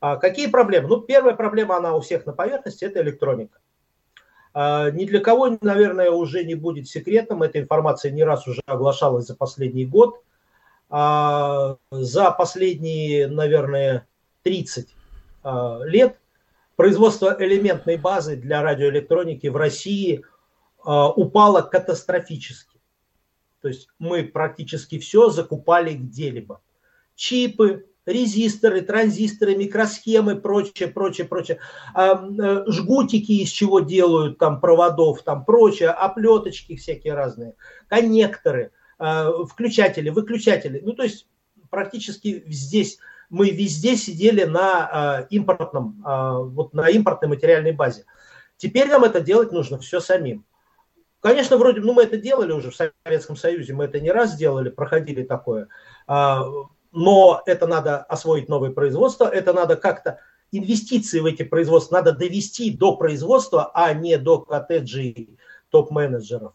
[0.00, 0.88] А какие проблемы?
[0.88, 3.58] Ну, первая проблема, она у всех на поверхности, это электроника.
[4.54, 9.26] А, ни для кого, наверное, уже не будет секретом, эта информация не раз уже оглашалась
[9.26, 10.22] за последний год.
[10.88, 14.06] А, за последние, наверное,
[14.42, 14.88] 30
[15.42, 16.16] а, лет
[16.76, 20.24] производство элементной базы для радиоэлектроники в России
[20.84, 22.77] упало катастрофически.
[23.60, 26.60] То есть мы практически все закупали где-либо.
[27.14, 31.58] Чипы, резисторы, транзисторы, микросхемы, прочее, прочее, прочее.
[31.94, 37.54] А, э, жгутики из чего делают, там, проводов, там, прочее, оплеточки всякие разные,
[37.88, 40.80] коннекторы, а, включатели, выключатели.
[40.82, 41.26] Ну, то есть
[41.68, 48.06] практически здесь мы везде сидели на а, импортном, вот на импортной материальной базе.
[48.56, 50.46] Теперь нам это делать нужно все самим.
[51.20, 54.68] Конечно, вроде, ну мы это делали уже в Советском Союзе, мы это не раз делали,
[54.68, 55.68] проходили такое,
[56.06, 56.44] а,
[56.92, 60.20] но это надо освоить новое производство, это надо как-то
[60.52, 65.36] инвестиции в эти производства надо довести до производства, а не до коттеджей
[65.70, 66.52] топ-менеджеров.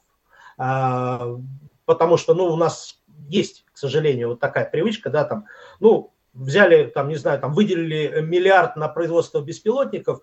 [0.57, 1.35] А,
[1.83, 5.45] потому что, ну, у нас есть, к сожалению, вот такая привычка, да, там,
[5.81, 10.21] ну, взяли, там, не знаю, там, выделили миллиард на производство беспилотников,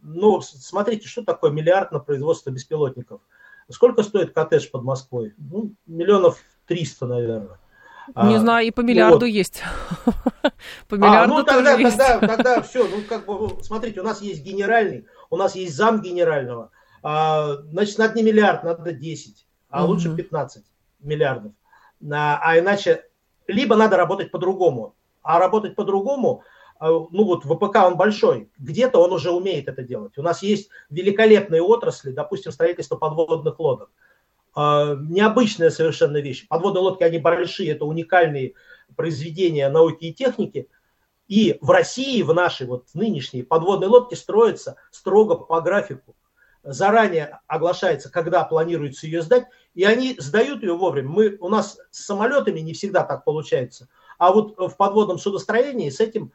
[0.00, 3.20] ну, смотрите, что такое миллиард на производство беспилотников–
[3.70, 5.34] Сколько стоит коттедж под Москвой?
[5.38, 7.58] Ну, миллионов триста, наверное.
[8.16, 9.26] Не а, знаю, и по миллиарду вот.
[9.26, 9.62] есть.
[10.88, 12.20] По миллиарду а, ну, тогда, тоже тогда, есть.
[12.20, 16.70] тогда все, ну, как бы, смотрите, у нас есть генеральный, у нас есть зам генерального.
[17.02, 19.92] А, значит, надо не миллиард, надо 10, а угу.
[19.92, 20.64] лучше 15
[21.00, 21.52] миллиардов.
[22.10, 23.04] А, а иначе,
[23.46, 24.96] либо надо работать по-другому.
[25.22, 26.42] А работать по-другому,
[26.80, 30.16] ну вот ВПК он большой, где-то он уже умеет это делать.
[30.16, 33.90] У нас есть великолепные отрасли, допустим, строительство подводных лодок.
[34.54, 36.48] А, необычная совершенно вещь.
[36.48, 38.54] Подводные лодки, они большие, это уникальные
[38.96, 40.68] произведения науки и техники.
[41.28, 46.16] И в России, в нашей вот нынешней, подводные лодки строятся строго по графику.
[46.62, 51.08] Заранее оглашается, когда планируется ее сдать, и они сдают ее вовремя.
[51.08, 53.88] Мы, у нас с самолетами не всегда так получается.
[54.18, 56.32] А вот в подводном судостроении с этим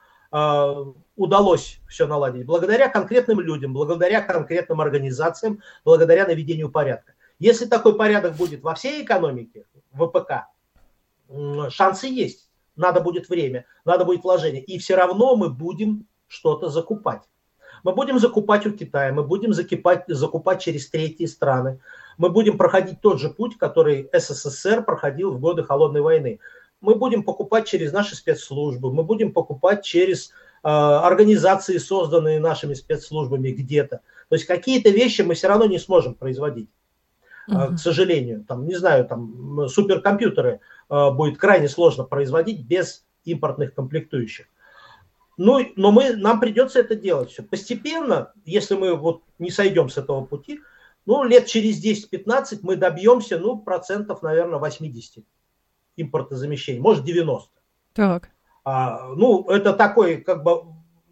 [1.15, 2.45] удалось все наладить.
[2.45, 7.13] Благодаря конкретным людям, благодаря конкретным организациям, благодаря наведению порядка.
[7.39, 10.47] Если такой порядок будет во всей экономике, ВПК,
[11.69, 12.49] шансы есть.
[12.75, 14.61] Надо будет время, надо будет вложение.
[14.61, 17.21] И все равно мы будем что-то закупать.
[17.83, 21.79] Мы будем закупать у Китая, мы будем закупать, закупать через третьи страны.
[22.17, 26.39] Мы будем проходить тот же путь, который СССР проходил в годы Холодной войны.
[26.85, 33.49] Мы будем покупать через наши спецслужбы, мы будем покупать через э, организации, созданные нашими спецслужбами
[33.49, 34.01] где-то.
[34.29, 36.69] То есть какие-то вещи мы все равно не сможем производить
[37.49, 37.75] uh-huh.
[37.75, 38.43] к сожалению.
[38.47, 44.47] Там, не знаю, там суперкомпьютеры э, будет крайне сложно производить без импортных комплектующих.
[45.37, 47.43] Ну, но мы, нам придется это делать все.
[47.43, 50.61] Постепенно, если мы вот не сойдем с этого пути,
[51.05, 55.25] ну, лет через 10-15 мы добьемся, ну, процентов, наверное, 80
[55.97, 57.49] импортозамещения, может, 90.
[57.93, 58.29] Так.
[58.63, 60.63] А, ну, это такой, как бы,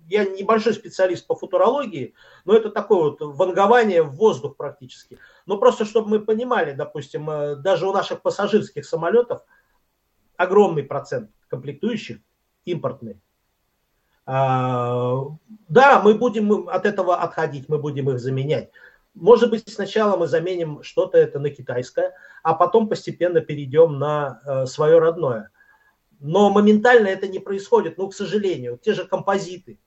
[0.07, 2.13] я небольшой специалист по футурологии,
[2.45, 5.19] но это такое вот вангование в воздух практически.
[5.45, 9.43] Но просто, чтобы мы понимали, допустим, э, даже у наших пассажирских самолетов
[10.37, 12.19] огромный процент комплектующих
[12.65, 13.21] импортные.
[14.25, 15.25] А,
[15.67, 18.71] да, мы будем от этого отходить, мы будем их заменять.
[19.13, 24.65] Может быть, сначала мы заменим что-то это на китайское, а потом постепенно перейдем на э,
[24.65, 25.51] свое родное.
[26.19, 28.79] Но моментально это не происходит, ну, к сожалению.
[28.81, 29.77] Те же композиты,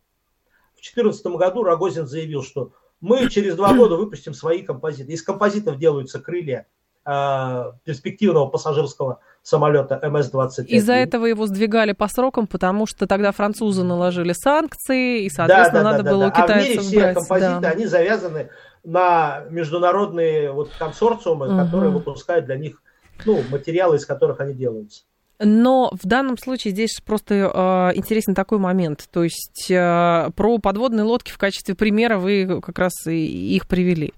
[0.77, 5.12] 2014 году Рогозин заявил, что мы через два года выпустим свои композиты.
[5.12, 6.67] Из композитов делаются крылья
[7.05, 10.64] э, перспективного пассажирского самолета МС-25.
[10.64, 15.90] Из-за этого его сдвигали по срокам, потому что тогда французы наложили санкции, и, соответственно, да,
[15.90, 16.28] да, надо да, было да.
[16.28, 17.14] у китайцев А в мире все брать.
[17.14, 17.68] композиты, да.
[17.68, 18.50] они завязаны
[18.82, 21.64] на международные вот консорциумы, угу.
[21.64, 22.82] которые выпускают для них
[23.24, 25.04] ну, материалы, из которых они делаются.
[25.38, 29.06] Но в данном случае здесь просто э, интересен такой момент.
[29.12, 34.14] То есть э, про подводные лодки в качестве примера вы как раз и их привели.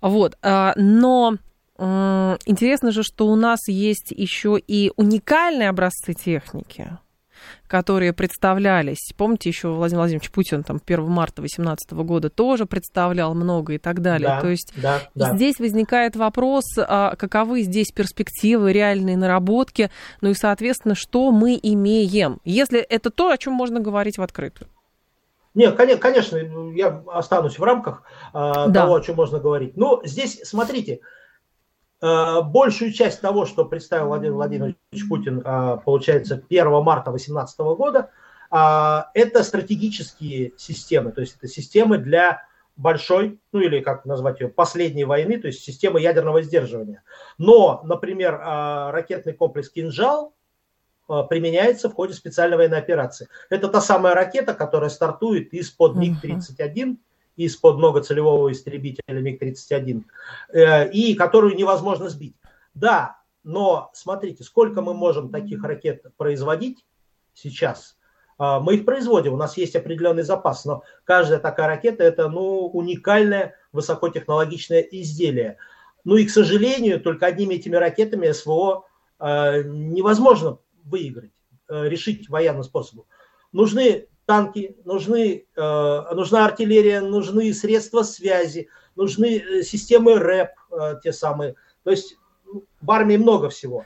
[0.00, 0.36] Вот.
[0.42, 1.36] Э, но
[1.78, 6.98] интересно же, что у нас есть еще и уникальные образцы техники
[7.66, 9.12] которые представлялись.
[9.16, 14.00] Помните, еще Владимир Владимирович Путин там 1 марта 2018 года тоже представлял много и так
[14.00, 14.28] далее.
[14.28, 15.34] Да, То есть да, да.
[15.34, 22.40] здесь возникает вопрос, а каковы здесь перспективы, реальные наработки, ну и, соответственно, что мы имеем,
[22.44, 24.68] если это то, о чем можно говорить в открытую.
[25.54, 26.36] Нет, конечно,
[26.74, 28.72] я останусь в рамках э, да.
[28.72, 29.76] того, о чем можно говорить.
[29.76, 31.00] Но здесь, смотрите,
[32.42, 34.76] большую часть того, что представил Владимир Владимирович
[35.08, 38.10] Путин, э, получается, 1 марта 2018 года,
[38.50, 42.42] э, это стратегические системы, то есть это системы для
[42.76, 47.02] большой, ну или как назвать ее, последней войны, то есть системы ядерного сдерживания.
[47.38, 50.34] Но, например, ракетный комплекс «Кинжал»
[51.06, 53.28] применяется в ходе специальной военной операции.
[53.48, 56.96] Это та самая ракета, которая стартует из-под МиГ-31,
[57.36, 60.04] из-под многоцелевого истребителя МиГ-31,
[60.52, 62.36] э, и которую невозможно сбить.
[62.74, 66.84] Да, но смотрите, сколько мы можем таких ракет производить
[67.34, 67.96] сейчас?
[68.38, 72.66] А, мы их производим, у нас есть определенный запас, но каждая такая ракета это ну,
[72.66, 75.58] уникальное высокотехнологичное изделие.
[76.04, 78.86] Ну и, к сожалению, только одними этими ракетами СВО
[79.20, 81.32] э, невозможно выиграть,
[81.68, 83.06] э, решить военным способом.
[83.52, 91.12] Нужны танки, нужны, э, нужна артиллерия, нужны средства связи, нужны э, системы РЭП, э, те
[91.12, 91.54] самые.
[91.82, 92.16] То есть
[92.80, 93.84] в армии много всего.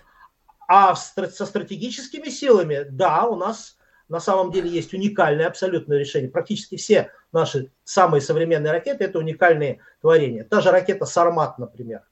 [0.68, 6.30] А со стратегическими силами, да, у нас на самом деле есть уникальное абсолютное решение.
[6.30, 10.44] Практически все наши самые современные ракеты– это уникальные творения.
[10.44, 12.02] Та же ракета «Сармат», например.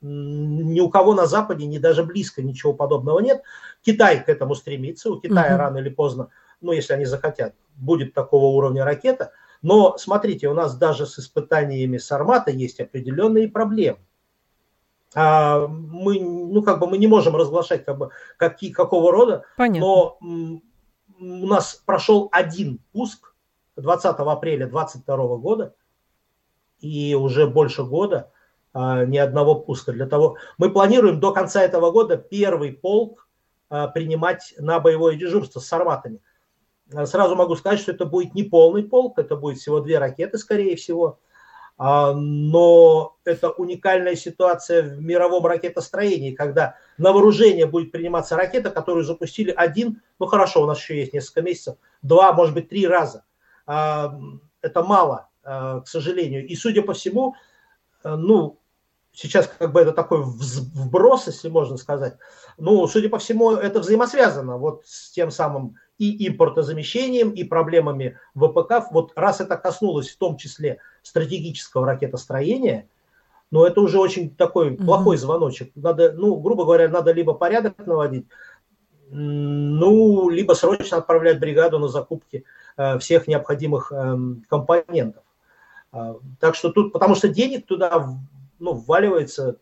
[0.00, 3.42] Ни у кого на Западе, ни даже близко ничего подобного нет.
[3.82, 5.10] Китай к этому стремится.
[5.10, 5.58] У Китая угу.
[5.58, 6.30] рано или поздно
[6.62, 9.32] ну, если они захотят, будет такого уровня ракета.
[9.60, 13.98] Но смотрите, у нас даже с испытаниями Сармата есть определенные проблемы.
[15.14, 19.86] А мы, ну, как бы мы не можем разглашать, как бы, какие, какого рода, Понятно.
[19.86, 23.34] но у нас прошел один пуск
[23.76, 25.74] 20 апреля 2022 года,
[26.80, 28.32] и уже больше года
[28.72, 29.92] а, ни одного пуска.
[29.92, 33.28] Для того мы планируем до конца этого года первый полк
[33.68, 36.20] а, принимать на боевое дежурство с сарматами.
[37.06, 40.76] Сразу могу сказать, что это будет не полный полк, это будет всего две ракеты, скорее
[40.76, 41.18] всего.
[41.78, 49.04] А, но это уникальная ситуация в мировом ракетостроении, когда на вооружение будет приниматься ракета, которую
[49.04, 53.24] запустили один, ну хорошо, у нас еще есть несколько месяцев, два, может быть, три раза.
[53.66, 54.18] А,
[54.60, 56.46] это мало, а, к сожалению.
[56.46, 57.34] И, судя по всему,
[58.04, 58.58] ну,
[59.12, 62.16] сейчас как бы это такой вброс, если можно сказать.
[62.58, 68.90] Ну, судя по всему, это взаимосвязано вот с тем самым и импортозамещением, и проблемами ВПК.
[68.90, 72.88] Вот раз это коснулось в том числе стратегического ракетостроения,
[73.50, 75.70] но это уже очень такой плохой звоночек.
[75.74, 78.26] Надо, ну, грубо говоря, надо либо порядок наводить,
[79.10, 82.44] ну, либо срочно отправлять бригаду на закупки
[82.78, 84.16] э, всех необходимых э,
[84.48, 85.22] компонентов.
[85.92, 88.08] Э, так что тут, потому что денег туда
[88.58, 89.58] ну, вваливается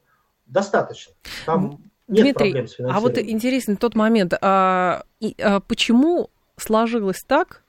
[0.46, 1.14] достаточно.
[1.46, 7.22] Там нет Дмитрий, проблем с а вот интересен тот момент, а, и, а, почему сложилось
[7.26, 7.62] так,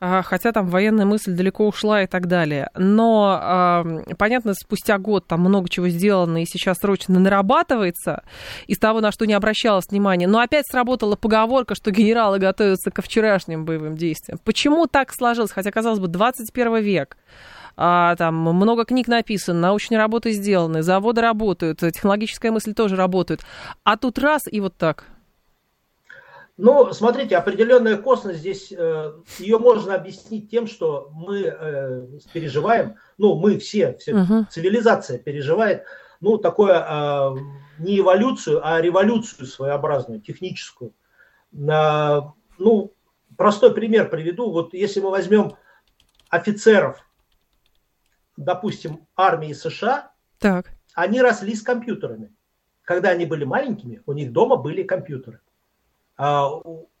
[0.00, 2.68] а, хотя там военная мысль далеко ушла и так далее.
[2.74, 3.84] Но, а,
[4.18, 8.22] понятно, спустя год там много чего сделано и сейчас срочно нарабатывается
[8.66, 10.26] из того, на что не обращалось внимания.
[10.26, 14.38] Но опять сработала поговорка, что генералы готовятся ко вчерашним боевым действиям.
[14.44, 15.52] Почему так сложилось?
[15.52, 17.16] Хотя, казалось бы, 21 век
[17.76, 23.40] а, там много книг написано, научные работы сделаны, заводы работают, технологическая мысль тоже работает.
[23.84, 25.04] А тут раз и вот так.
[26.56, 33.34] Ну, смотрите, определенная косность здесь, э, ее можно объяснить тем, что мы э, переживаем, ну,
[33.34, 34.46] мы все, все угу.
[34.48, 35.82] цивилизация переживает,
[36.20, 37.34] ну, такое э,
[37.80, 40.92] не эволюцию, а революцию своеобразную, техническую.
[41.52, 42.92] Ну,
[43.36, 44.50] простой пример приведу.
[44.50, 45.56] Вот если мы возьмем
[46.28, 47.04] офицеров
[48.36, 50.72] допустим, армии США, так.
[50.94, 52.34] они росли с компьютерами.
[52.82, 55.40] Когда они были маленькими, у них дома были компьютеры.
[56.16, 56.48] А,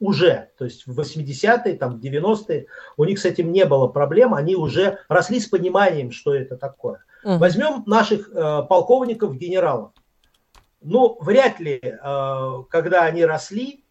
[0.00, 2.66] уже, то есть в 80-е, там, 90-е,
[2.96, 7.04] у них с этим не было проблем, они уже росли с пониманием, что это такое.
[7.22, 7.38] Угу.
[7.38, 9.92] Возьмем наших э, полковников, генералов.
[10.80, 13.84] Ну, вряд ли, э, когда они росли,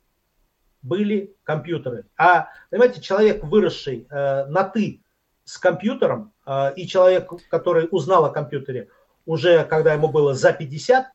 [0.82, 2.06] были компьютеры.
[2.18, 5.03] А, понимаете, человек, выросший э, на «ты»
[5.44, 8.89] с компьютером, а, и человек, который узнал о компьютере
[9.26, 11.08] уже когда ему было за 50,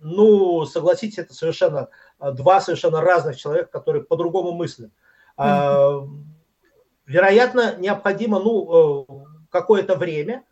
[0.00, 4.90] ну, согласитесь, это совершенно а, два совершенно разных человека, которые по-другому мыслят.
[5.38, 6.08] Mm-hmm.
[7.06, 10.44] Вероятно, необходимо, ну, э, какое-то время,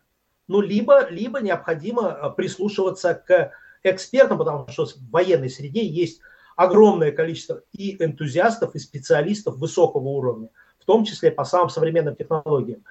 [0.47, 3.51] ну, либо, либо необходимо прислушиваться к
[3.83, 6.19] экспертам, потому что в военной среде есть
[6.55, 10.49] огромное количество и энтузиастов, и специалистов высокого уровня,
[10.87, 12.83] том числе по самым современным технологиям.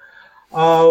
[0.51, 0.85] А,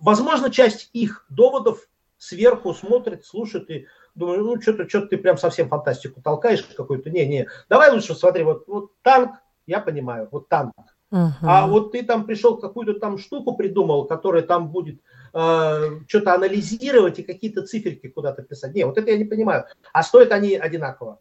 [0.00, 5.68] возможно, часть их доводов сверху смотрит, слушает и думает, ну, что-то что ты прям совсем
[5.68, 7.10] фантастику толкаешь какую-то.
[7.10, 9.32] Не-не, давай лучше смотри, вот, вот танк,
[9.66, 10.72] я понимаю, вот танк.
[11.12, 11.30] Uh-huh.
[11.42, 15.02] А вот ты там пришел какую-то там штуку придумал, которая там будет
[15.34, 18.74] э, что-то анализировать и какие-то циферки куда-то писать.
[18.74, 19.66] Не, вот это я не понимаю.
[19.92, 21.18] А стоят они одинаково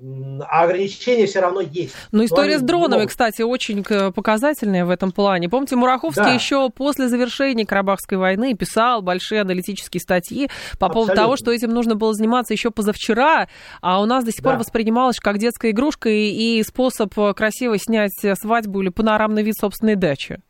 [0.00, 1.94] а ограничения все равно есть.
[2.10, 5.48] Но ну, история с дронами, кстати, очень показательная в этом плане.
[5.48, 6.32] Помните, Мураховский да.
[6.32, 10.88] еще после завершения Карабахской войны писал большие аналитические статьи по Абсолютно.
[10.88, 13.48] поводу того, что этим нужно было заниматься еще позавчера,
[13.80, 14.50] а у нас до сих да.
[14.50, 19.94] пор воспринималось как детская игрушка и, и способ красиво снять свадьбу или панорамный вид собственной
[19.94, 20.40] дачи.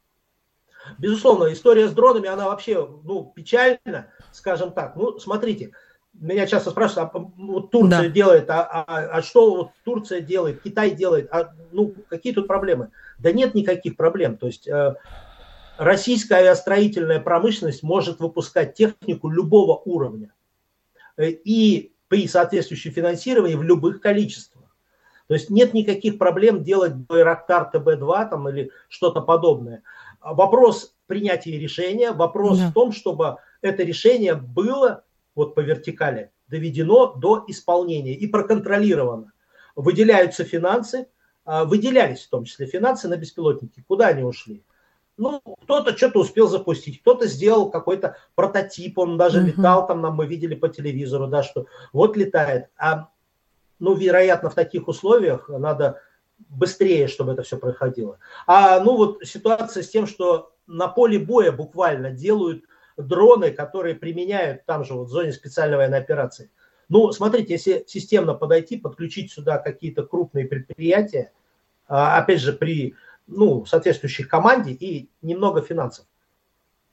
[0.99, 4.97] Безусловно, история с дронами, она вообще ну, печальна, скажем так.
[4.97, 5.73] Ну, смотрите,
[6.21, 8.09] меня часто спрашивают, а вот Турция да.
[8.09, 8.85] делает, а, а,
[9.19, 12.91] а что вот Турция делает, Китай делает, а, ну какие тут проблемы?
[13.19, 14.37] Да нет никаких проблем.
[14.37, 14.95] То есть э,
[15.77, 20.33] российская авиастроительная промышленность может выпускать технику любого уровня
[21.17, 24.65] э, и при соответствующем финансировании в любых количествах.
[25.27, 29.83] То есть нет никаких проблем делать Байрактар ТБ-2 там, или что-то подобное.
[30.21, 32.69] Вопрос принятия решения, вопрос да.
[32.69, 35.05] в том, чтобы это решение было
[35.35, 39.33] вот по вертикали, доведено до исполнения и проконтролировано.
[39.77, 41.09] Выделяются финансы,
[41.45, 43.85] а, выделялись в том числе финансы на беспилотники.
[43.87, 44.63] Куда они ушли?
[45.17, 49.47] Ну, кто-то что-то успел запустить, кто-то сделал какой-то прототип, он даже uh-huh.
[49.47, 52.69] летал, там нам мы видели по телевизору, да, что вот летает.
[52.77, 53.11] А,
[53.79, 56.01] ну, вероятно, в таких условиях надо
[56.49, 58.19] быстрее, чтобы это все происходило.
[58.47, 62.65] А, ну, вот ситуация с тем, что на поле боя буквально делают
[62.97, 66.51] дроны, которые применяют там же вот в зоне специальной военной операции.
[66.89, 71.33] Ну, смотрите, если системно подойти, подключить сюда какие-то крупные предприятия,
[71.89, 72.95] а, опять же, при
[73.27, 76.07] ну, соответствующей команде и немного финансов.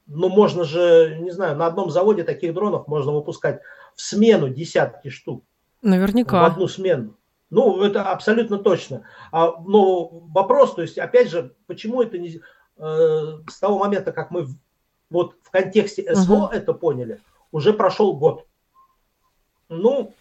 [0.08, 3.62] Ну, можно же, не знаю, на одном заводе таких дронов можно выпускать
[3.96, 5.44] в смену десятки штук.
[5.82, 6.42] Наверняка.
[6.42, 7.16] В одну смену.
[7.50, 9.04] Ну, это абсолютно точно.
[9.32, 12.40] А, но вопрос, то есть, опять же, почему это не...
[12.78, 14.48] Э, с того момента, как мы
[15.12, 16.54] вот в контексте СВО угу.
[16.54, 17.20] это поняли,
[17.52, 18.48] уже прошел год.
[19.70, 20.16] Ну,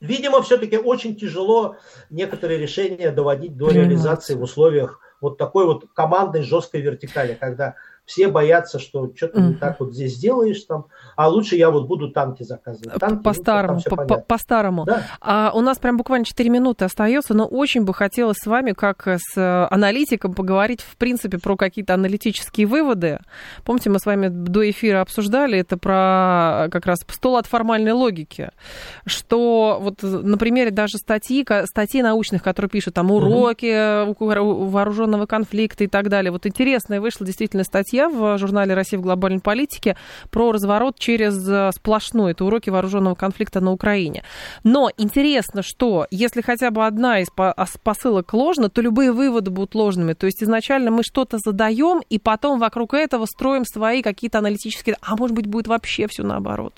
[0.00, 1.76] видимо, все-таки очень тяжело
[2.08, 7.74] некоторые решения доводить до реализации в условиях вот такой вот командной жесткой вертикали, когда
[8.08, 12.10] все боятся, что что-то не так вот здесь сделаешь там, а лучше я вот буду
[12.10, 12.98] танки заказывать.
[12.98, 14.84] Танки, по-старому, ну, по-старому.
[14.86, 15.02] Да.
[15.20, 19.06] А у нас прям буквально 4 минуты остается, но очень бы хотелось с вами, как
[19.06, 23.18] с э, аналитиком, поговорить, в принципе, про какие-то аналитические выводы.
[23.64, 28.52] Помните, мы с вами до эфира обсуждали это про как раз стол от формальной логики,
[29.04, 34.70] что вот на примере даже статьи, статьи научных, которые пишут там уроки угу.
[34.70, 36.32] вооруженного конфликта и так далее.
[36.32, 39.96] Вот интересная вышла действительно статья статья в журнале «Россия в глобальной политике»
[40.30, 42.32] про разворот через э, сплошной.
[42.32, 44.22] Это уроки вооруженного конфликта на Украине.
[44.62, 47.28] Но интересно, что если хотя бы одна из
[47.82, 50.12] посылок ложна, то любые выводы будут ложными.
[50.12, 54.96] То есть изначально мы что-то задаем, и потом вокруг этого строим свои какие-то аналитические...
[55.00, 56.74] А может быть, будет вообще все наоборот?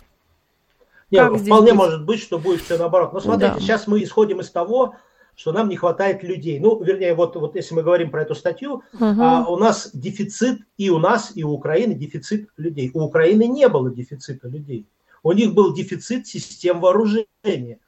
[1.11, 1.75] Нет, вполне быть?
[1.75, 3.13] может быть, что будет все наоборот.
[3.13, 3.61] Но смотрите, да.
[3.61, 4.95] сейчас мы исходим из того,
[5.35, 6.61] что нам не хватает людей.
[6.61, 9.05] Ну, вернее, вот, вот если мы говорим про эту статью, угу.
[9.21, 12.91] а, у нас дефицит и у нас, и у Украины дефицит людей.
[12.95, 14.87] У Украины не было дефицита людей.
[15.23, 17.79] У них был дефицит систем вооружения.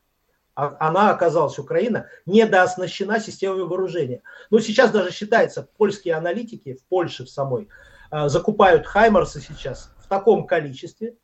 [0.54, 4.22] А, она оказалась, Украина, недооснащена системой вооружения.
[4.50, 7.68] Но сейчас даже считается, польские аналитики в Польше в самой
[8.10, 11.16] а, закупают Хаймарсы сейчас в таком количестве,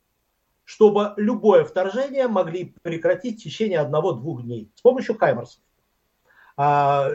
[0.65, 5.61] чтобы любое вторжение могли прекратить в течение одного-двух дней с помощью Хаймарсов.
[6.61, 7.11] А,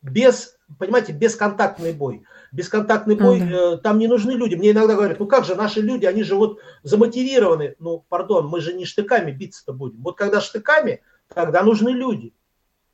[0.00, 2.24] без, понимаете, бесконтактный бой.
[2.52, 3.76] Бесконтактный бой, mm-hmm.
[3.82, 4.54] там не нужны люди.
[4.54, 7.76] Мне иногда говорят, ну как же наши люди, они же вот замотивированы.
[7.80, 10.02] Ну, пардон, мы же не штыками биться-то будем.
[10.02, 11.02] Вот когда штыками,
[11.34, 12.32] тогда нужны люди.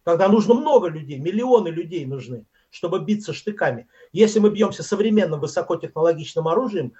[0.02, 3.86] Тогда нужно много людей, миллионы людей нужны, чтобы биться штыками.
[4.10, 6.94] Если мы бьемся современным высокотехнологичным оружием,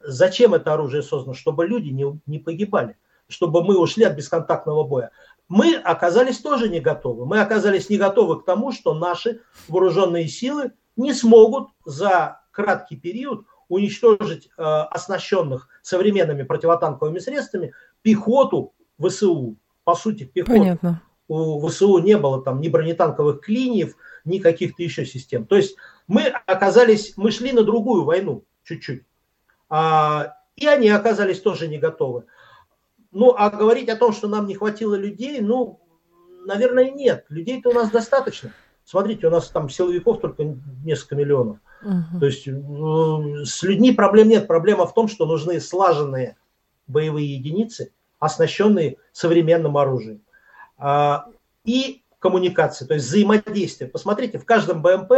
[0.00, 1.34] зачем это оружие создано?
[1.34, 2.96] Чтобы люди не, не погибали,
[3.28, 5.12] чтобы мы ушли от бесконтактного боя
[5.48, 7.26] мы оказались тоже не готовы.
[7.26, 13.46] Мы оказались не готовы к тому, что наши вооруженные силы не смогут за краткий период
[13.68, 17.72] уничтожить э, оснащенных современными противотанковыми средствами
[18.02, 19.56] пехоту ВСУ.
[19.84, 20.52] По сути, пехоту.
[20.58, 21.02] Понятно.
[21.28, 25.44] У ВСУ не было там ни бронетанковых клиниев, ни каких-то еще систем.
[25.44, 25.76] То есть
[26.06, 29.04] мы оказались, мы шли на другую войну чуть-чуть.
[29.68, 32.24] А, и они оказались тоже не готовы.
[33.16, 35.80] Ну, а говорить о том, что нам не хватило людей, ну,
[36.44, 37.24] наверное, нет.
[37.30, 38.52] Людей-то у нас достаточно.
[38.84, 40.54] Смотрите, у нас там силовиков только
[40.84, 41.56] несколько миллионов.
[41.82, 42.20] Угу.
[42.20, 42.52] То есть э,
[43.46, 44.46] с людьми проблем нет.
[44.46, 46.36] Проблема в том, что нужны слаженные
[46.86, 50.20] боевые единицы, оснащенные современным оружием.
[50.76, 51.26] А,
[51.64, 53.88] и коммуникации, то есть взаимодействие.
[53.88, 55.12] Посмотрите, в каждом БМП,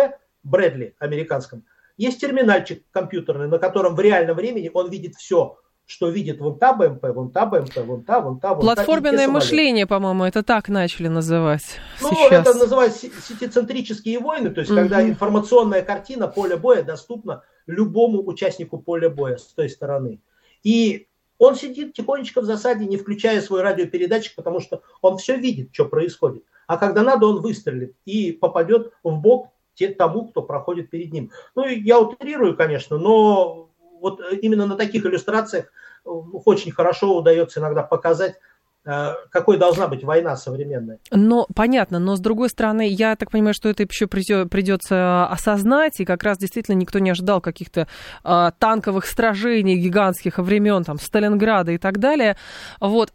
[0.44, 1.64] Брэдли американском,
[1.96, 5.58] есть терминальчик компьютерный, на котором в реальном времени он видит все,
[5.88, 9.32] что видит вон та БМП, вон та БМП, вон та, вон та, вон Платформенное та,
[9.32, 12.46] мышление, по-моему, это так начали называть Ну, сейчас.
[12.46, 14.80] это называется сетицентрические войны, то есть угу.
[14.80, 20.20] когда информационная картина поля боя доступна любому участнику поля боя с той стороны.
[20.62, 21.06] И
[21.38, 25.86] он сидит тихонечко в засаде, не включая свой радиопередатчик, потому что он все видит, что
[25.86, 26.44] происходит.
[26.66, 29.48] А когда надо, он выстрелит и попадет в бок
[29.96, 31.30] тому, кто проходит перед ним.
[31.54, 33.67] Ну, я утрирую, конечно, но
[34.00, 35.66] вот э, именно на таких иллюстрациях
[36.04, 38.36] э, очень хорошо удается иногда показать,
[38.84, 40.98] э, какой должна быть война современная.
[41.10, 46.04] Но понятно, но с другой стороны, я так понимаю, что это еще придется осознать, и
[46.04, 47.88] как раз действительно никто не ожидал каких-то
[48.24, 52.36] а, танковых сражений гигантских времен, там, Сталинграда и так далее.
[52.80, 53.12] Вот.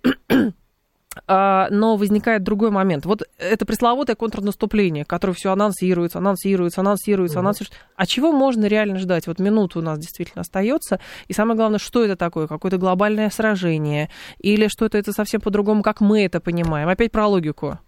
[1.28, 3.06] А, но возникает другой момент.
[3.06, 7.78] Вот это пресловутое контрнаступление, которое все анонсируется, анонсируется, анонсируется, анонсируется.
[7.96, 9.28] А чего можно реально ждать?
[9.28, 11.00] Вот минуту у нас действительно остается.
[11.28, 12.48] И самое главное, что это такое?
[12.48, 14.10] Какое-то глобальное сражение?
[14.40, 16.90] Или что-то это совсем по-другому, как мы это понимаем?
[16.90, 17.80] Опять про логику.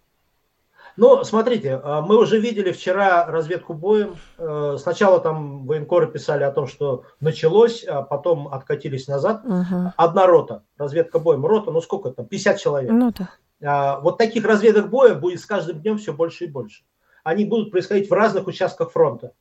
[0.98, 4.16] Ну, смотрите, а, мы уже видели вчера разведку боем.
[4.38, 9.44] Э, сначала там военкоры писали о том, что началось, а потом откатились назад.
[9.44, 9.94] Угу.
[9.98, 11.46] Одна рота, разведка боем.
[11.46, 12.92] Рота, ну сколько там, 50 человек.
[12.92, 13.30] Ну, да.
[13.64, 16.84] А, вот таких разведок боя будет с каждым днем все больше и больше.
[17.24, 19.34] Они будут происходить в разных участках фронта.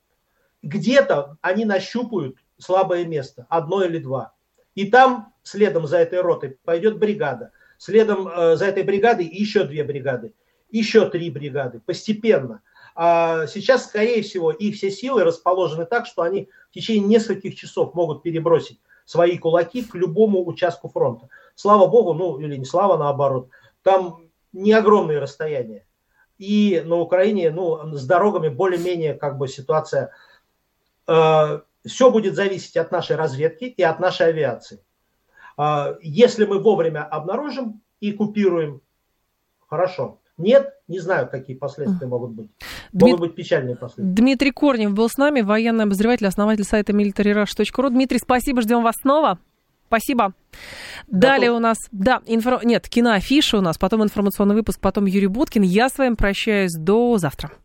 [0.62, 4.32] Где-то они нащупают слабое место, одно или два.
[4.74, 7.52] И там следом за этой ротой пойдет бригада.
[7.78, 10.32] Следом э, за этой бригадой еще две бригады
[10.79, 12.61] еще три бригады, постепенно.
[12.97, 17.95] А сейчас, скорее всего, их все силы расположены так, что они в течение нескольких часов
[17.95, 21.29] могут перебросить свои кулаки к любому участку фронта.
[21.55, 23.49] Слава богу, ну или не слава, наоборот,
[23.83, 24.22] там
[24.53, 25.87] не огромные расстояния.
[26.37, 30.11] и на Украине, ну, с дорогами более-менее как бы ситуация,
[31.07, 34.81] э, все будет зависеть от нашей разведки и от нашей авиации.
[35.57, 38.81] Э, если мы вовремя обнаружим и купируем,
[39.68, 40.18] хорошо.
[40.37, 42.51] Нет, не знаю, какие последствия могут быть.
[42.93, 43.03] Дмит...
[43.03, 44.14] Могут быть печальные последствия.
[44.14, 47.91] Дмитрий Корнев был с нами, военный обозреватель, основатель сайта militaryrush.ru.
[47.91, 49.39] Дмитрий, спасибо, ждем вас снова.
[49.87, 50.32] Спасибо.
[51.07, 52.61] Далее у нас, да, инфо...
[52.64, 55.62] нет, киноафиша у нас, потом информационный выпуск, потом Юрий Буткин.
[55.62, 57.51] Я с вами прощаюсь до завтра.